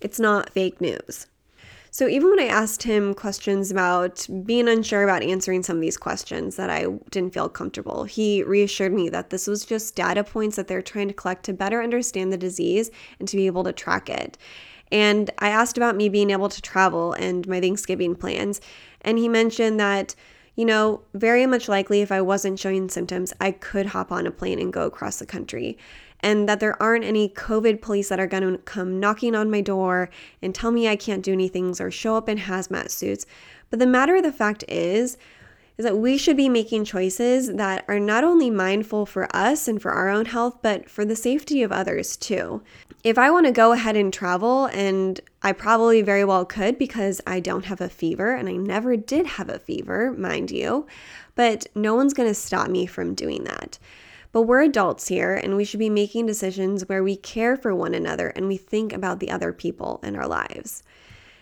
It's 0.01 0.19
not 0.19 0.51
fake 0.51 0.81
news. 0.81 1.27
So 1.94 2.09
even 2.09 2.31
when 2.31 2.40
I 2.40 2.46
asked 2.46 2.85
him 2.85 3.12
questions 3.12 3.70
about 3.70 4.26
being 4.46 4.66
unsure 4.66 5.02
about 5.02 5.22
answering 5.22 5.62
some 5.62 5.76
of 5.76 5.83
these 5.83 5.98
questions 5.98 6.57
that 6.57 6.70
I 6.70 6.87
didn't 7.11 7.35
feel 7.35 7.50
comfortable, 7.50 8.05
he 8.05 8.42
reassured 8.42 8.94
me 8.94 9.11
that 9.11 9.28
this 9.28 9.46
was 9.46 9.66
just 9.66 9.94
data 9.94 10.24
points 10.24 10.57
that 10.57 10.68
they're 10.68 10.81
trying 10.81 11.09
to 11.09 11.14
collect 11.14 11.44
to 11.44 11.52
better 11.52 11.83
understand 11.83 12.33
the 12.33 12.38
disease 12.38 12.90
and 13.18 13.28
to 13.28 13.37
be 13.37 13.46
able 13.46 13.62
to 13.64 13.74
track 13.74 14.09
it. 14.09 14.38
And 14.90 15.31
I 15.38 15.50
asked 15.50 15.76
about 15.76 15.94
me 15.94 16.09
being 16.09 16.31
able 16.31 16.48
to 16.48 16.62
travel 16.62 17.12
and 17.12 17.46
my 17.46 17.61
Thanksgiving 17.61 18.14
plans, 18.14 18.62
and 19.02 19.18
he 19.18 19.28
mentioned 19.28 19.78
that 19.78 20.14
you 20.55 20.66
know, 20.66 21.00
very 21.14 21.46
much 21.46 21.66
likely 21.66 22.02
if 22.02 22.12
I 22.12 22.20
wasn't 22.20 22.59
showing 22.59 22.90
symptoms, 22.90 23.33
I 23.40 23.52
could 23.52 23.87
hop 23.87 24.12
on 24.12 24.26
a 24.26 24.31
plane 24.31 24.59
and 24.59 24.70
go 24.70 24.85
across 24.85 25.18
the 25.18 25.24
country 25.24 25.78
and 26.23 26.49
that 26.49 26.61
there 26.61 26.81
aren't 26.83 27.05
any 27.05 27.29
COVID 27.29 27.81
police 27.81 28.09
that 28.09 28.21
are 28.21 28.27
going 28.27 28.43
to 28.43 28.59
come 28.59 29.01
knocking 29.01 29.35
on 29.35 29.51
my 29.51 29.61
door 29.61 30.11
and 30.41 30.55
tell 30.55 30.71
me 30.71 30.89
I 30.89 30.97
can't 30.97 31.23
do 31.23 31.33
anything 31.33 31.75
or 31.81 31.91
show 31.91 32.17
up 32.17 32.29
in 32.29 32.39
hazmat 32.39 32.91
suits. 32.91 33.27
But 33.71 33.79
the 33.79 33.87
matter 33.87 34.17
of 34.17 34.23
the 34.23 34.33
fact 34.33 34.65
is, 34.69 35.17
is 35.79 35.85
that 35.85 35.97
we 35.97 36.19
should 36.19 36.37
be 36.37 36.49
making 36.49 36.85
choices 36.85 37.55
that 37.55 37.85
are 37.89 37.99
not 37.99 38.25
only 38.25 38.51
mindful 38.51 39.07
for 39.07 39.35
us 39.35 39.67
and 39.67 39.81
for 39.81 39.91
our 39.91 40.09
own 40.09 40.27
health, 40.27 40.59
but 40.63 40.89
for 40.89 41.05
the 41.05 41.17
safety 41.17 41.63
of 41.63 41.73
others 41.73 42.17
too. 42.17 42.63
If 43.03 43.19
I 43.19 43.31
want 43.31 43.47
to 43.47 43.53
go 43.53 43.73
ahead 43.73 43.97
and 43.97 44.13
travel, 44.13 44.67
and 44.67 45.21
I 45.43 45.53
probably 45.53 46.03
very 46.03 46.25
well 46.25 46.45
could 46.45 46.79
because 46.79 47.21
I 47.27 47.41
don't 47.41 47.65
have 47.65 47.81
a 47.81 47.89
fever 47.89 48.35
and 48.35 48.49
I 48.49 48.53
never 48.53 48.97
did 48.97 49.27
have 49.27 49.49
a 49.49 49.59
fever, 49.59 50.13
mind 50.13 50.51
you, 50.51 50.87
but 51.35 51.67
no 51.75 51.95
one's 51.95 52.15
going 52.15 52.29
to 52.29 52.35
stop 52.35 52.69
me 52.69 52.87
from 52.87 53.15
doing 53.15 53.45
that. 53.45 53.79
But 54.33 54.42
we're 54.42 54.62
adults 54.62 55.09
here 55.09 55.35
and 55.35 55.57
we 55.57 55.64
should 55.64 55.79
be 55.79 55.90
making 55.90 56.27
decisions 56.27 56.88
where 56.88 57.05
we 57.05 57.16
care 57.16 57.57
for 57.57 57.75
one 57.75 57.95
another 57.95 58.29
and 58.29 58.49
we 58.49 58.57
think 58.57 58.92
about 58.92 59.21
the 59.21 59.31
other 59.31 59.53
people 59.53 60.01
in 60.03 60.16
our 60.16 60.27
lives. 60.27 60.83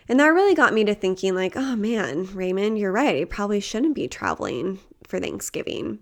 And 0.09 0.18
that 0.18 0.26
really 0.26 0.57
got 0.57 0.74
me 0.74 0.83
to 0.85 0.94
thinking, 0.94 1.37
like, 1.37 1.57
oh 1.57 1.76
man, 1.76 2.26
Raymond, 2.35 2.79
you're 2.79 2.90
right. 2.90 3.22
I 3.22 3.24
probably 3.26 3.61
shouldn't 3.61 3.94
be 3.94 4.09
traveling 4.09 4.81
for 5.07 5.20
Thanksgiving. 5.20 6.00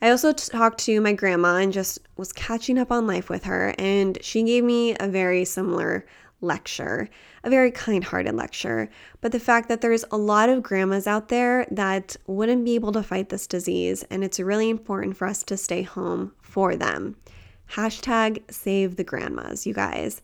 I 0.00 0.10
also 0.10 0.32
talked 0.32 0.78
to 0.84 1.00
my 1.00 1.12
grandma 1.12 1.56
and 1.56 1.72
just 1.72 1.98
was 2.16 2.32
catching 2.32 2.78
up 2.78 2.90
on 2.92 3.06
life 3.06 3.28
with 3.28 3.44
her, 3.44 3.74
and 3.78 4.16
she 4.22 4.44
gave 4.44 4.64
me 4.64 4.96
a 4.98 5.08
very 5.08 5.44
similar 5.44 6.06
lecture, 6.40 7.08
a 7.44 7.50
very 7.50 7.70
kind 7.70 8.04
hearted 8.04 8.34
lecture. 8.34 8.88
But 9.20 9.32
the 9.32 9.40
fact 9.40 9.68
that 9.68 9.80
there's 9.80 10.04
a 10.10 10.16
lot 10.16 10.48
of 10.48 10.62
grandmas 10.62 11.06
out 11.06 11.28
there 11.28 11.66
that 11.70 12.16
wouldn't 12.26 12.64
be 12.64 12.74
able 12.74 12.92
to 12.92 13.02
fight 13.02 13.28
this 13.28 13.46
disease, 13.46 14.04
and 14.10 14.22
it's 14.22 14.38
really 14.38 14.70
important 14.70 15.16
for 15.16 15.26
us 15.26 15.42
to 15.44 15.56
stay 15.56 15.82
home 15.82 16.32
for 16.40 16.76
them. 16.76 17.16
Hashtag 17.72 18.42
save 18.50 18.96
the 18.96 19.04
grandmas, 19.04 19.66
you 19.66 19.74
guys. 19.74 20.22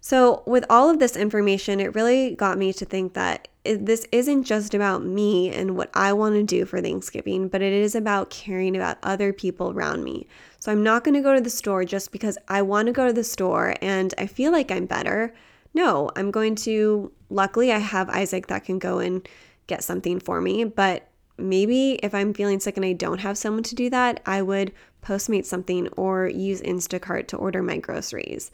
So, 0.00 0.42
with 0.46 0.64
all 0.70 0.88
of 0.88 0.98
this 0.98 1.16
information, 1.16 1.80
it 1.80 1.94
really 1.94 2.34
got 2.34 2.58
me 2.58 2.72
to 2.72 2.84
think 2.84 3.14
that 3.14 3.48
this 3.64 4.06
isn't 4.12 4.44
just 4.44 4.72
about 4.72 5.04
me 5.04 5.50
and 5.52 5.76
what 5.76 5.90
I 5.92 6.12
want 6.12 6.36
to 6.36 6.42
do 6.42 6.64
for 6.64 6.80
Thanksgiving, 6.80 7.48
but 7.48 7.62
it 7.62 7.72
is 7.72 7.94
about 7.94 8.30
caring 8.30 8.76
about 8.76 8.98
other 9.02 9.32
people 9.32 9.70
around 9.70 10.04
me. 10.04 10.26
So, 10.60 10.72
I'm 10.72 10.82
not 10.82 11.04
going 11.04 11.14
to 11.14 11.20
go 11.20 11.34
to 11.34 11.40
the 11.40 11.50
store 11.50 11.84
just 11.84 12.12
because 12.12 12.38
I 12.48 12.62
want 12.62 12.86
to 12.86 12.92
go 12.92 13.06
to 13.06 13.12
the 13.12 13.24
store 13.24 13.74
and 13.82 14.14
I 14.18 14.26
feel 14.26 14.52
like 14.52 14.70
I'm 14.70 14.86
better. 14.86 15.34
No, 15.74 16.10
I'm 16.16 16.30
going 16.30 16.54
to, 16.56 17.12
luckily, 17.28 17.72
I 17.72 17.78
have 17.78 18.08
Isaac 18.08 18.46
that 18.46 18.64
can 18.64 18.78
go 18.78 18.98
and 18.98 19.28
get 19.66 19.84
something 19.84 20.18
for 20.18 20.40
me, 20.40 20.64
but 20.64 21.08
maybe 21.36 21.92
if 22.02 22.14
I'm 22.14 22.34
feeling 22.34 22.58
sick 22.58 22.76
and 22.76 22.86
I 22.86 22.94
don't 22.94 23.20
have 23.20 23.36
someone 23.36 23.62
to 23.64 23.74
do 23.74 23.90
that, 23.90 24.20
I 24.24 24.42
would 24.42 24.72
Postmate 25.02 25.46
something 25.46 25.88
or 25.96 26.28
use 26.28 26.60
Instacart 26.60 27.28
to 27.28 27.36
order 27.36 27.62
my 27.62 27.78
groceries. 27.78 28.50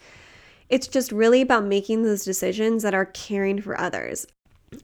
It's 0.74 0.88
just 0.88 1.12
really 1.12 1.40
about 1.40 1.64
making 1.64 2.02
those 2.02 2.24
decisions 2.24 2.82
that 2.82 2.94
are 2.94 3.04
caring 3.04 3.60
for 3.60 3.80
others. 3.80 4.26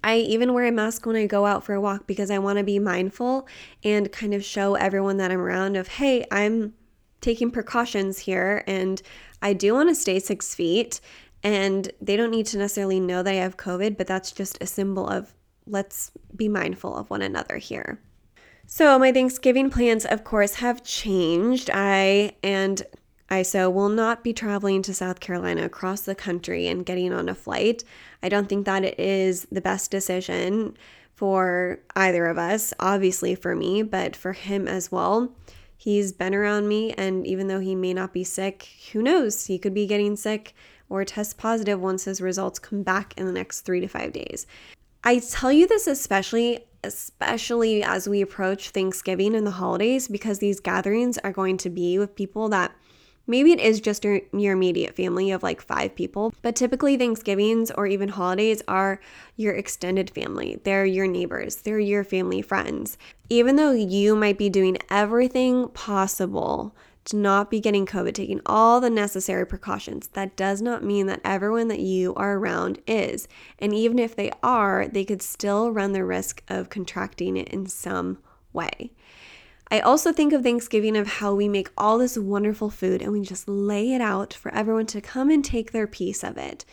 I 0.05 0.19
even 0.19 0.55
wear 0.55 0.67
a 0.67 0.71
mask 0.71 1.05
when 1.05 1.17
I 1.17 1.27
go 1.27 1.47
out 1.47 1.65
for 1.65 1.75
a 1.75 1.81
walk 1.81 2.07
because 2.07 2.31
I 2.31 2.39
want 2.39 2.59
to 2.59 2.65
be 2.65 2.79
mindful 2.79 3.49
and 3.83 4.13
kind 4.13 4.33
of 4.33 4.45
show 4.45 4.77
everyone 4.77 5.17
that 5.17 5.33
I'm 5.33 5.41
around 5.41 5.75
of, 5.75 5.89
hey, 5.89 6.25
I'm 6.31 6.75
taking 7.21 7.51
precautions 7.51 8.21
here 8.21 8.63
and 8.69 9.03
I 9.43 9.53
do 9.53 9.75
want 9.75 9.89
to 9.89 9.97
stay 9.97 10.21
six 10.21 10.55
feet. 10.55 11.01
And 11.43 11.91
they 12.01 12.15
don't 12.15 12.31
need 12.31 12.47
to 12.47 12.59
necessarily 12.59 13.01
know 13.01 13.25
that 13.25 13.33
I 13.33 13.39
have 13.39 13.57
COVID, 13.57 13.97
but 13.97 14.07
that's 14.07 14.31
just 14.31 14.63
a 14.63 14.67
symbol 14.67 15.09
of 15.09 15.35
let's 15.67 16.13
be 16.37 16.49
mindful 16.49 16.97
of 16.97 17.11
one 17.11 17.23
another 17.23 17.57
here. 17.57 17.99
So, 18.65 18.97
my 18.97 19.11
Thanksgiving 19.11 19.71
plans, 19.71 20.07
of 20.07 20.23
course, 20.23 20.55
have 20.55 20.85
changed. 20.85 21.69
I 21.75 22.37
and 22.45 22.81
Isaac 23.31 23.73
will 23.73 23.89
not 23.89 24.25
be 24.25 24.33
traveling 24.33 24.83
to 24.83 24.95
South 24.95 25.21
Carolina 25.21 25.65
across 25.65 26.01
the 26.03 26.15
country 26.15 26.67
and 26.67 26.85
getting 26.85 27.13
on 27.13 27.29
a 27.29 27.35
flight. 27.35 27.85
I 28.23 28.29
don't 28.29 28.49
think 28.49 28.67
that 28.67 28.85
it 28.85 28.99
is 28.99 29.47
the 29.53 29.61
best 29.61 29.91
decision 29.91 30.77
for 31.15 31.79
either 31.95 32.27
of 32.27 32.39
us, 32.39 32.75
obviously 32.81 33.35
for 33.35 33.55
me, 33.55 33.83
but 33.83 34.17
for 34.17 34.33
him 34.33 34.67
as 34.67 34.91
well. 34.91 35.33
He's 35.77 36.13
been 36.13 36.35
around 36.35 36.69
me, 36.69 36.93
and 36.93 37.27
even 37.27 37.47
though 37.47 37.61
he 37.61 37.75
may 37.75 37.95
not 37.95 38.13
be 38.13 38.25
sick, 38.25 38.69
who 38.93 39.03
knows? 39.03 39.47
He 39.47 39.59
could 39.59 39.75
be 39.75 39.87
getting 39.87 40.17
sick 40.17 40.55
or 40.89 41.05
test 41.05 41.39
positive 41.39 41.81
once 41.81 42.05
his 42.05 42.21
results 42.21 42.59
come 42.59 42.83
back 42.83 43.15
in 43.17 43.27
the 43.27 43.33
next 43.33 43.61
three 43.61 43.81
to 43.81 43.87
five 43.87 44.13
days. 44.13 44.47
I 45.05 45.21
tell 45.21 45.53
you 45.53 45.67
this 45.67 45.87
especially 45.87 46.67
especially 46.83 47.83
as 47.83 48.09
we 48.09 48.23
approach 48.23 48.71
Thanksgiving 48.71 49.35
and 49.35 49.47
the 49.47 49.51
holidays 49.53 50.09
because 50.09 50.39
these 50.39 50.61
gatherings 50.61 51.19
are 51.19 51.33
going 51.33 51.59
to 51.59 51.69
be 51.69 51.99
with 51.99 52.17
people 52.17 52.49
that 52.49 52.73
Maybe 53.31 53.53
it 53.53 53.61
is 53.61 53.81
just 53.81 54.03
your, 54.03 54.23
your 54.33 54.55
immediate 54.55 54.97
family 54.97 55.31
of 55.31 55.45
like 55.45 55.63
five 55.63 55.95
people, 55.95 56.35
but 56.43 56.57
typically 56.57 56.97
Thanksgivings 56.97 57.71
or 57.71 57.87
even 57.87 58.09
holidays 58.09 58.61
are 58.67 58.99
your 59.37 59.55
extended 59.55 60.11
family. 60.11 60.61
They're 60.65 60.85
your 60.85 61.07
neighbors, 61.07 61.55
they're 61.55 61.79
your 61.79 62.03
family 62.03 62.43
friends. 62.43 62.99
Even 63.29 63.55
though 63.55 63.71
you 63.71 64.17
might 64.17 64.37
be 64.37 64.51
doing 64.51 64.79
everything 64.91 65.69
possible 65.69 66.75
to 67.05 67.17
not 67.17 67.53
be 67.53 67.61
getting 67.61 67.87
COVID, 67.87 68.15
taking 68.15 68.41
all 68.47 68.81
the 68.81 68.91
necessary 68.91 69.47
precautions, 69.47 70.09
that 70.09 70.37
does 70.37 70.61
not 70.61 70.83
mean 70.83 71.07
that 71.07 71.21
everyone 71.25 71.69
that 71.69 71.79
you 71.79 72.13
are 72.17 72.37
around 72.37 72.81
is. 72.89 73.29
And 73.61 73.73
even 73.73 74.01
if 74.01 74.17
they 74.17 74.33
are, 74.43 74.89
they 74.89 75.05
could 75.05 75.23
still 75.23 75.71
run 75.71 75.93
the 75.93 76.05
risk 76.05 76.43
of 76.49 76.69
contracting 76.69 77.37
it 77.37 77.49
in 77.51 77.67
some 77.67 78.19
way. 78.53 78.91
I 79.71 79.81
also 79.81 80.13
think 80.13 80.33
of 80.33 80.43
Thanksgiving 80.43 80.97
of 80.97 81.07
how 81.07 81.35
we 81.35 81.49
make 81.49 81.71
all 81.79 81.99
this 81.99 82.19
wonderful 82.19 82.71
food 82.71 83.03
and 83.03 83.13
we 83.13 83.23
just 83.23 83.49
lay 83.49 83.93
it 83.93 84.01
out 84.01 84.35
for 84.35 84.53
everyone 84.53 84.87
to 84.87 85.01
come 85.01 85.31
and 85.31 85.45
take 85.45 85.71
their 85.71 85.87
piece 85.87 86.25
of 86.25 86.37
it. 86.37 86.65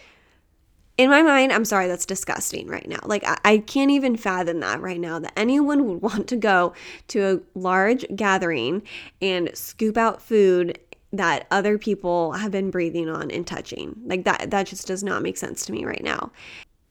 in 0.97 1.11
my 1.11 1.21
mind, 1.21 1.53
I'm 1.53 1.65
sorry, 1.65 1.87
that's 1.87 2.07
disgusting 2.07 2.67
right 2.67 2.87
now. 2.87 2.97
Like, 3.05 3.23
I, 3.23 3.37
I, 3.45 3.57
can't 3.59 3.91
even 3.91 4.17
fathom 4.17 4.61
that 4.61 4.81
right 4.81 4.99
now 4.99 5.19
that 5.19 5.33
anyone 5.37 5.85
would 5.85 6.01
want 6.13 6.27
to 6.29 6.35
go 6.35 6.73
to 7.09 7.19
a 7.23 7.59
large 7.59 8.03
gathering 8.15 8.81
and 9.21 9.55
scoop 9.55 9.95
out 9.95 10.23
food 10.23 10.79
that 11.13 11.45
other 11.51 11.77
people 11.77 12.31
have 12.31 12.51
been 12.51 12.71
breathing 12.71 13.09
on 13.09 13.29
and 13.29 13.45
touching. 13.45 13.95
Like, 14.05 14.23
that, 14.25 14.49
that 14.49 14.65
just 14.65 14.87
does 14.87 15.03
not 15.03 15.21
make 15.21 15.37
sense 15.37 15.67
to 15.67 15.71
me 15.71 15.85
right 15.85 16.03
now. 16.03 16.31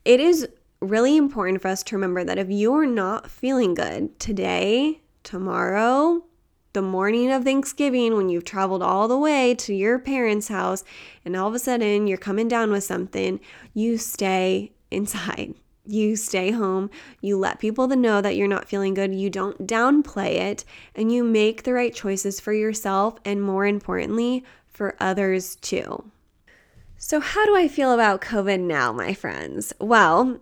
It 0.05 0.21
is 0.21 0.47
really 0.81 1.17
important 1.17 1.61
for 1.61 1.67
us 1.69 1.83
to 1.83 1.97
remember 1.97 2.23
that 2.23 2.39
if 2.39 2.49
you're 2.49 2.87
not 2.87 3.29
feeling 3.29 3.75
good 3.75 4.17
today, 4.21 5.01
tomorrow, 5.27 6.25
the 6.73 6.81
morning 6.81 7.33
of 7.33 7.43
Thanksgiving 7.43 8.17
when 8.17 8.29
you've 8.29 8.45
traveled 8.45 8.83
all 8.83 9.09
the 9.09 9.19
way 9.19 9.55
to 9.57 9.75
your 9.75 9.99
parents' 9.99 10.49
house 10.49 10.85
and 11.25 11.37
all 11.37 11.49
of 11.49 11.55
a 11.55 11.59
sudden 11.59 12.07
you're 12.07 12.17
coming 12.17 12.49
down 12.49 12.71
with 12.71 12.85
something, 12.85 13.41
you 13.75 13.99
stay 13.99 14.73
inside. 14.91 15.55
You 15.85 16.17
stay 16.17 16.51
home, 16.51 16.91
you 17.21 17.39
let 17.39 17.61
people 17.61 17.87
know 17.87 18.21
that 18.21 18.37
you're 18.37 18.49
not 18.49 18.69
feeling 18.69 18.95
good, 18.95 19.15
you 19.15 19.31
don't 19.31 19.69
downplay 19.69 20.35
it, 20.35 20.65
and 20.97 21.13
you 21.13 21.23
make 21.23 21.63
the 21.63 21.73
right 21.73 21.95
choices 21.95 22.41
for 22.41 22.53
yourself 22.53 23.19
and 23.25 23.41
more 23.41 23.67
importantly, 23.67 24.45
for 24.67 24.97
others 24.99 25.55
too. 25.57 26.11
So, 26.99 27.21
how 27.21 27.47
do 27.47 27.57
I 27.57 27.69
feel 27.69 27.93
about 27.93 28.21
COVID 28.21 28.61
now, 28.61 28.93
my 28.93 29.15
friends? 29.15 29.73
Well, 29.79 30.41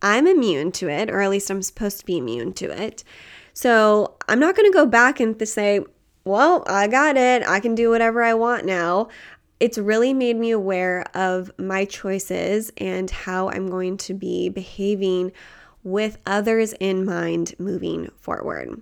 I'm 0.00 0.28
immune 0.28 0.70
to 0.72 0.88
it, 0.88 1.10
or 1.10 1.22
at 1.22 1.30
least 1.30 1.50
I'm 1.50 1.62
supposed 1.62 1.98
to 1.98 2.06
be 2.06 2.18
immune 2.18 2.52
to 2.54 2.70
it. 2.70 3.02
So 3.58 4.14
I'm 4.28 4.38
not 4.38 4.54
going 4.54 4.70
to 4.70 4.72
go 4.72 4.86
back 4.86 5.18
and 5.18 5.36
say, 5.48 5.80
well, 6.22 6.62
I 6.68 6.86
got 6.86 7.16
it. 7.16 7.42
I 7.42 7.58
can 7.58 7.74
do 7.74 7.90
whatever 7.90 8.22
I 8.22 8.32
want 8.32 8.64
now. 8.64 9.08
It's 9.58 9.76
really 9.76 10.14
made 10.14 10.36
me 10.36 10.52
aware 10.52 11.04
of 11.12 11.50
my 11.58 11.84
choices 11.84 12.70
and 12.78 13.10
how 13.10 13.50
I'm 13.50 13.68
going 13.68 13.96
to 13.96 14.14
be 14.14 14.48
behaving 14.48 15.32
with 15.82 16.18
others 16.24 16.72
in 16.74 17.04
mind 17.04 17.56
moving 17.58 18.12
forward. 18.20 18.80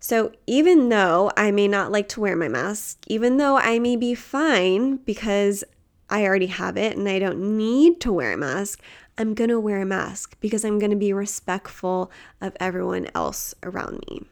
So, 0.00 0.32
even 0.46 0.88
though 0.88 1.30
I 1.36 1.50
may 1.50 1.68
not 1.68 1.92
like 1.92 2.08
to 2.10 2.20
wear 2.20 2.36
my 2.36 2.48
mask, 2.48 3.04
even 3.08 3.36
though 3.36 3.58
I 3.58 3.78
may 3.78 3.96
be 3.96 4.14
fine 4.14 4.96
because 4.96 5.62
I 6.08 6.24
already 6.24 6.46
have 6.46 6.78
it 6.78 6.96
and 6.96 7.06
I 7.06 7.18
don't 7.18 7.58
need 7.58 8.00
to 8.00 8.12
wear 8.14 8.32
a 8.32 8.38
mask, 8.38 8.80
I'm 9.18 9.34
going 9.34 9.50
to 9.50 9.60
wear 9.60 9.80
a 9.80 9.86
mask 9.86 10.36
because 10.40 10.64
I'm 10.64 10.78
going 10.78 10.90
to 10.90 10.96
be 10.96 11.12
respectful 11.12 12.10
of 12.40 12.56
everyone 12.60 13.08
else 13.14 13.54
around 13.62 14.04
me. 14.08 14.26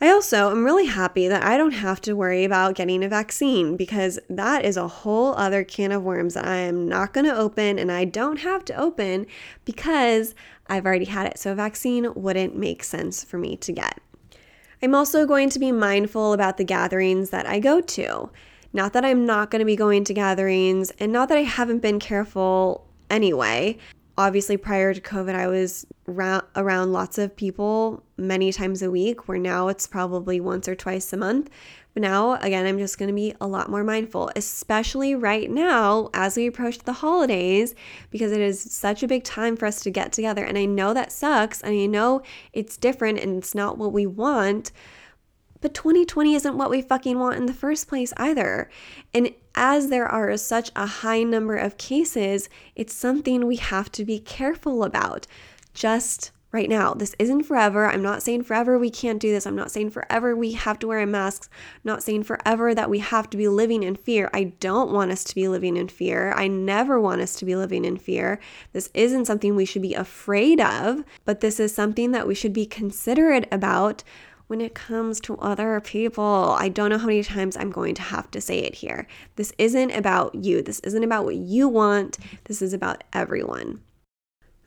I 0.00 0.10
also 0.10 0.52
am 0.52 0.64
really 0.64 0.86
happy 0.86 1.26
that 1.26 1.42
I 1.42 1.56
don't 1.56 1.72
have 1.72 2.00
to 2.02 2.14
worry 2.14 2.44
about 2.44 2.76
getting 2.76 3.02
a 3.02 3.08
vaccine 3.08 3.76
because 3.76 4.20
that 4.30 4.64
is 4.64 4.76
a 4.76 4.86
whole 4.86 5.34
other 5.34 5.64
can 5.64 5.90
of 5.90 6.04
worms 6.04 6.34
that 6.34 6.46
I 6.46 6.56
am 6.58 6.88
not 6.88 7.12
going 7.12 7.26
to 7.26 7.36
open 7.36 7.80
and 7.80 7.90
I 7.90 8.04
don't 8.04 8.38
have 8.38 8.64
to 8.66 8.76
open 8.76 9.26
because 9.64 10.36
I've 10.68 10.86
already 10.86 11.06
had 11.06 11.26
it. 11.26 11.38
So 11.38 11.50
a 11.50 11.56
vaccine 11.56 12.12
wouldn't 12.14 12.56
make 12.56 12.84
sense 12.84 13.24
for 13.24 13.38
me 13.38 13.56
to 13.56 13.72
get. 13.72 14.00
I'm 14.80 14.94
also 14.94 15.26
going 15.26 15.50
to 15.50 15.58
be 15.58 15.72
mindful 15.72 16.32
about 16.32 16.58
the 16.58 16.64
gatherings 16.64 17.30
that 17.30 17.46
I 17.46 17.58
go 17.58 17.80
to. 17.80 18.30
Not 18.72 18.92
that 18.92 19.04
I'm 19.04 19.26
not 19.26 19.50
going 19.50 19.60
to 19.60 19.64
be 19.66 19.74
going 19.74 20.04
to 20.04 20.14
gatherings 20.14 20.92
and 21.00 21.10
not 21.10 21.28
that 21.30 21.38
I 21.38 21.42
haven't 21.42 21.80
been 21.80 21.98
careful 21.98 22.87
anyway. 23.10 23.78
Obviously, 24.16 24.56
prior 24.56 24.92
to 24.92 25.00
COVID, 25.00 25.34
I 25.34 25.46
was 25.46 25.86
ra- 26.06 26.40
around 26.56 26.92
lots 26.92 27.18
of 27.18 27.36
people 27.36 28.02
many 28.16 28.52
times 28.52 28.82
a 28.82 28.90
week, 28.90 29.28
where 29.28 29.38
now 29.38 29.68
it's 29.68 29.86
probably 29.86 30.40
once 30.40 30.66
or 30.66 30.74
twice 30.74 31.12
a 31.12 31.16
month. 31.16 31.50
But 31.94 32.02
now, 32.02 32.34
again, 32.34 32.66
I'm 32.66 32.78
just 32.78 32.98
going 32.98 33.08
to 33.08 33.14
be 33.14 33.34
a 33.40 33.46
lot 33.46 33.70
more 33.70 33.84
mindful, 33.84 34.30
especially 34.36 35.14
right 35.14 35.50
now 35.50 36.10
as 36.14 36.36
we 36.36 36.46
approach 36.46 36.78
the 36.78 36.92
holidays, 36.92 37.74
because 38.10 38.32
it 38.32 38.40
is 38.40 38.60
such 38.60 39.02
a 39.02 39.08
big 39.08 39.24
time 39.24 39.56
for 39.56 39.66
us 39.66 39.80
to 39.80 39.90
get 39.90 40.12
together. 40.12 40.44
And 40.44 40.58
I 40.58 40.64
know 40.64 40.94
that 40.94 41.12
sucks, 41.12 41.60
and 41.60 41.72
I 41.72 41.86
know 41.86 42.22
it's 42.52 42.76
different 42.76 43.20
and 43.20 43.38
it's 43.38 43.54
not 43.54 43.78
what 43.78 43.92
we 43.92 44.06
want. 44.06 44.72
But 45.60 45.74
2020 45.74 46.34
isn't 46.34 46.56
what 46.56 46.70
we 46.70 46.82
fucking 46.82 47.18
want 47.18 47.36
in 47.36 47.46
the 47.46 47.52
first 47.52 47.88
place 47.88 48.12
either. 48.16 48.70
And 49.12 49.32
as 49.58 49.88
there 49.88 50.06
are 50.06 50.36
such 50.36 50.70
a 50.76 50.86
high 50.86 51.24
number 51.24 51.56
of 51.56 51.78
cases, 51.78 52.48
it's 52.76 52.94
something 52.94 53.44
we 53.44 53.56
have 53.56 53.90
to 53.92 54.04
be 54.04 54.20
careful 54.20 54.84
about. 54.84 55.26
Just 55.74 56.30
right 56.50 56.68
now. 56.68 56.94
This 56.94 57.14
isn't 57.18 57.42
forever. 57.42 57.86
I'm 57.86 58.00
not 58.00 58.22
saying 58.22 58.44
forever 58.44 58.78
we 58.78 58.88
can't 58.88 59.20
do 59.20 59.30
this. 59.30 59.46
I'm 59.46 59.56
not 59.56 59.70
saying 59.70 59.90
forever 59.90 60.34
we 60.34 60.52
have 60.52 60.78
to 60.78 60.86
wear 60.86 61.04
masks. 61.04 61.50
I'm 61.52 61.80
not 61.84 62.02
saying 62.02 62.22
forever 62.22 62.74
that 62.74 62.88
we 62.88 63.00
have 63.00 63.28
to 63.30 63.36
be 63.36 63.48
living 63.48 63.82
in 63.82 63.96
fear. 63.96 64.30
I 64.32 64.44
don't 64.58 64.90
want 64.90 65.10
us 65.10 65.24
to 65.24 65.34
be 65.34 65.46
living 65.46 65.76
in 65.76 65.88
fear. 65.88 66.32
I 66.36 66.48
never 66.48 66.98
want 66.98 67.20
us 67.20 67.36
to 67.36 67.44
be 67.44 67.54
living 67.54 67.84
in 67.84 67.98
fear. 67.98 68.40
This 68.72 68.90
isn't 68.94 69.26
something 69.26 69.56
we 69.56 69.66
should 69.66 69.82
be 69.82 69.94
afraid 69.94 70.60
of, 70.60 71.04
but 71.26 71.40
this 71.40 71.60
is 71.60 71.74
something 71.74 72.12
that 72.12 72.26
we 72.26 72.34
should 72.34 72.54
be 72.54 72.64
considerate 72.64 73.46
about 73.52 74.02
when 74.48 74.60
it 74.60 74.74
comes 74.74 75.20
to 75.20 75.38
other 75.38 75.80
people. 75.80 76.56
I 76.58 76.68
don't 76.68 76.90
know 76.90 76.98
how 76.98 77.06
many 77.06 77.22
times 77.22 77.56
I'm 77.56 77.70
going 77.70 77.94
to 77.94 78.02
have 78.02 78.30
to 78.32 78.40
say 78.40 78.58
it 78.58 78.74
here. 78.74 79.06
This 79.36 79.52
isn't 79.58 79.92
about 79.92 80.34
you. 80.34 80.60
This 80.60 80.80
isn't 80.80 81.04
about 81.04 81.24
what 81.24 81.36
you 81.36 81.68
want. 81.68 82.18
This 82.44 82.60
is 82.60 82.72
about 82.72 83.04
everyone. 83.12 83.80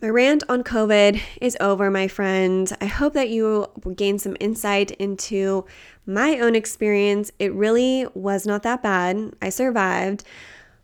My 0.02 0.10
rant 0.10 0.44
on 0.50 0.64
COVID 0.64 1.22
is 1.42 1.56
over, 1.60 1.92
my 1.92 2.08
friends. 2.08 2.74
I 2.82 2.86
hope 2.86 3.14
that 3.14 3.30
you 3.30 3.68
gained 3.96 4.22
some 4.22 4.36
insight 4.40 4.90
into 4.92 5.66
my 6.08 6.40
own 6.40 6.56
experience. 6.56 7.32
It 7.38 7.54
really 7.54 8.08
was 8.16 8.48
not 8.48 8.64
that 8.64 8.82
bad. 8.82 9.34
I 9.44 9.50
survived. 9.50 10.24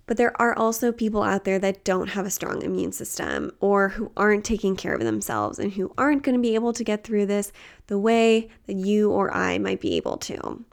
But 0.08 0.16
there 0.16 0.40
are 0.42 0.58
also 0.58 0.92
people 0.92 1.22
out 1.22 1.44
there 1.44 1.60
that 1.60 1.84
don't 1.84 2.10
have 2.10 2.26
a 2.26 2.32
strong 2.32 2.62
immune 2.64 2.94
system 2.94 3.52
or 3.60 3.90
who 3.90 4.12
aren't 4.18 4.46
taking 4.46 4.78
care 4.78 4.96
of 4.96 5.02
themselves 5.02 5.60
and 5.60 5.74
who 5.74 5.94
aren't 5.98 6.24
going 6.24 6.36
to 6.36 6.42
be 6.42 6.56
able 6.56 6.74
to 6.74 6.84
get 6.84 7.04
through 7.04 7.26
this 7.26 7.52
the 7.88 8.00
way 8.00 8.50
that 8.66 8.78
you 8.78 9.12
or 9.12 9.32
I 9.34 9.58
might 9.58 9.82
be 9.82 9.96
able 9.98 10.18
to. 10.18 10.64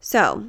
So, 0.00 0.48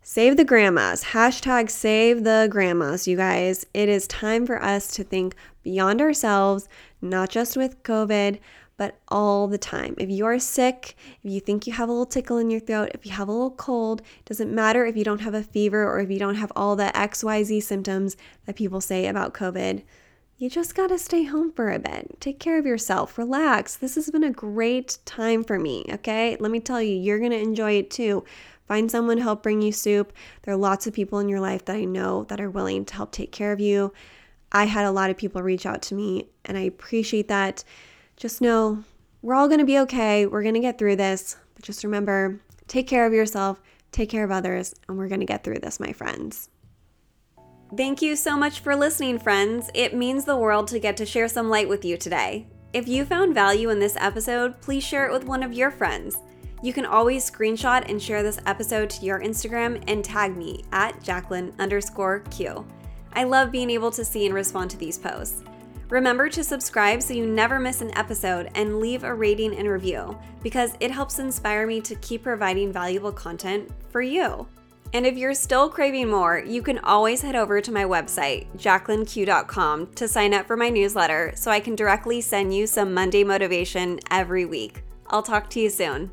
save 0.00 0.36
the 0.36 0.44
grandmas. 0.44 1.02
Hashtag 1.06 1.68
save 1.68 2.22
the 2.22 2.46
grandmas, 2.48 3.08
you 3.08 3.16
guys. 3.16 3.66
It 3.74 3.88
is 3.88 4.06
time 4.06 4.46
for 4.46 4.62
us 4.62 4.86
to 4.94 5.02
think 5.02 5.34
beyond 5.64 6.00
ourselves, 6.00 6.68
not 7.02 7.30
just 7.30 7.56
with 7.56 7.82
COVID, 7.82 8.38
but 8.76 8.98
all 9.08 9.48
the 9.48 9.58
time. 9.58 9.94
If 9.98 10.10
you 10.10 10.26
are 10.26 10.38
sick, 10.38 10.96
if 11.22 11.30
you 11.30 11.40
think 11.40 11.66
you 11.66 11.72
have 11.72 11.88
a 11.88 11.92
little 11.92 12.06
tickle 12.06 12.38
in 12.38 12.50
your 12.50 12.60
throat, 12.60 12.90
if 12.94 13.06
you 13.06 13.12
have 13.12 13.28
a 13.28 13.32
little 13.32 13.50
cold, 13.50 14.02
doesn't 14.24 14.54
matter 14.54 14.84
if 14.84 14.96
you 14.96 15.04
don't 15.04 15.22
have 15.22 15.34
a 15.34 15.42
fever 15.42 15.84
or 15.84 16.00
if 16.00 16.10
you 16.10 16.18
don't 16.18 16.34
have 16.34 16.52
all 16.54 16.76
the 16.76 16.92
XYZ 16.94 17.62
symptoms 17.62 18.16
that 18.44 18.56
people 18.56 18.80
say 18.80 19.06
about 19.06 19.34
COVID. 19.34 19.82
You 20.38 20.50
just 20.50 20.74
got 20.74 20.88
to 20.88 20.98
stay 20.98 21.22
home 21.22 21.50
for 21.50 21.70
a 21.70 21.78
bit. 21.78 22.20
Take 22.20 22.38
care 22.38 22.58
of 22.58 22.66
yourself. 22.66 23.16
Relax. 23.16 23.76
This 23.76 23.94
has 23.94 24.10
been 24.10 24.24
a 24.24 24.30
great 24.30 24.98
time 25.06 25.42
for 25.42 25.58
me, 25.58 25.86
okay? 25.90 26.36
Let 26.38 26.50
me 26.50 26.60
tell 26.60 26.82
you, 26.82 26.94
you're 26.94 27.18
to 27.18 27.34
enjoy 27.34 27.78
it 27.78 27.90
too. 27.90 28.22
Find 28.68 28.90
someone 28.90 29.16
to 29.16 29.22
help 29.22 29.42
bring 29.42 29.62
you 29.62 29.72
soup. 29.72 30.12
There 30.42 30.52
are 30.52 30.58
lots 30.58 30.86
of 30.86 30.92
people 30.92 31.20
in 31.20 31.30
your 31.30 31.40
life 31.40 31.64
that 31.64 31.76
I 31.76 31.84
know 31.84 32.24
that 32.24 32.40
are 32.40 32.50
willing 32.50 32.84
to 32.84 32.94
help 32.94 33.12
take 33.12 33.32
care 33.32 33.52
of 33.52 33.60
you. 33.60 33.94
I 34.52 34.64
had 34.64 34.84
a 34.84 34.90
lot 34.90 35.08
of 35.08 35.16
people 35.16 35.40
reach 35.40 35.64
out 35.64 35.80
to 35.82 35.94
me, 35.94 36.28
and 36.44 36.58
I 36.58 36.62
appreciate 36.62 37.28
that 37.28 37.64
just 38.16 38.40
know 38.40 38.84
we're 39.22 39.34
all 39.34 39.48
going 39.48 39.60
to 39.60 39.66
be 39.66 39.78
okay. 39.80 40.26
We're 40.26 40.42
going 40.42 40.54
to 40.54 40.60
get 40.60 40.78
through 40.78 40.96
this. 40.96 41.36
But 41.54 41.64
just 41.64 41.84
remember 41.84 42.40
take 42.68 42.86
care 42.86 43.06
of 43.06 43.12
yourself, 43.12 43.60
take 43.92 44.08
care 44.08 44.24
of 44.24 44.30
others, 44.30 44.74
and 44.88 44.98
we're 44.98 45.08
going 45.08 45.20
to 45.20 45.26
get 45.26 45.44
through 45.44 45.60
this, 45.60 45.78
my 45.78 45.92
friends. 45.92 46.48
Thank 47.76 48.00
you 48.00 48.14
so 48.14 48.36
much 48.36 48.60
for 48.60 48.76
listening, 48.76 49.18
friends. 49.18 49.70
It 49.74 49.94
means 49.94 50.24
the 50.24 50.36
world 50.36 50.68
to 50.68 50.78
get 50.78 50.96
to 50.98 51.06
share 51.06 51.28
some 51.28 51.50
light 51.50 51.68
with 51.68 51.84
you 51.84 51.96
today. 51.96 52.46
If 52.72 52.86
you 52.86 53.04
found 53.04 53.34
value 53.34 53.70
in 53.70 53.78
this 53.78 53.96
episode, 53.98 54.60
please 54.60 54.84
share 54.84 55.06
it 55.06 55.12
with 55.12 55.24
one 55.24 55.42
of 55.42 55.52
your 55.52 55.70
friends. 55.70 56.16
You 56.62 56.72
can 56.72 56.86
always 56.86 57.28
screenshot 57.28 57.88
and 57.88 58.00
share 58.00 58.22
this 58.22 58.38
episode 58.46 58.90
to 58.90 59.04
your 59.04 59.20
Instagram 59.20 59.82
and 59.88 60.04
tag 60.04 60.36
me 60.36 60.64
at 60.72 61.02
Jacqueline 61.02 61.52
underscore 61.58 62.20
Q. 62.30 62.66
I 63.12 63.24
love 63.24 63.50
being 63.50 63.70
able 63.70 63.90
to 63.92 64.04
see 64.04 64.26
and 64.26 64.34
respond 64.34 64.70
to 64.70 64.76
these 64.76 64.98
posts. 64.98 65.42
Remember 65.88 66.28
to 66.28 66.42
subscribe 66.42 67.00
so 67.00 67.14
you 67.14 67.26
never 67.26 67.60
miss 67.60 67.80
an 67.80 67.96
episode 67.96 68.50
and 68.56 68.80
leave 68.80 69.04
a 69.04 69.14
rating 69.14 69.54
and 69.54 69.68
review 69.68 70.18
because 70.42 70.72
it 70.80 70.90
helps 70.90 71.20
inspire 71.20 71.66
me 71.66 71.80
to 71.82 71.94
keep 71.96 72.24
providing 72.24 72.72
valuable 72.72 73.12
content 73.12 73.70
for 73.90 74.02
you. 74.02 74.48
And 74.92 75.06
if 75.06 75.16
you're 75.16 75.34
still 75.34 75.68
craving 75.68 76.10
more, 76.10 76.38
you 76.38 76.62
can 76.62 76.78
always 76.80 77.22
head 77.22 77.36
over 77.36 77.60
to 77.60 77.72
my 77.72 77.84
website, 77.84 78.46
jacquelineq.com, 78.56 79.92
to 79.94 80.08
sign 80.08 80.34
up 80.34 80.46
for 80.46 80.56
my 80.56 80.70
newsletter 80.70 81.32
so 81.36 81.50
I 81.50 81.60
can 81.60 81.76
directly 81.76 82.20
send 82.20 82.54
you 82.54 82.66
some 82.66 82.94
Monday 82.94 83.22
motivation 83.22 84.00
every 84.10 84.44
week. 84.44 84.82
I'll 85.08 85.22
talk 85.22 85.50
to 85.50 85.60
you 85.60 85.70
soon. 85.70 86.10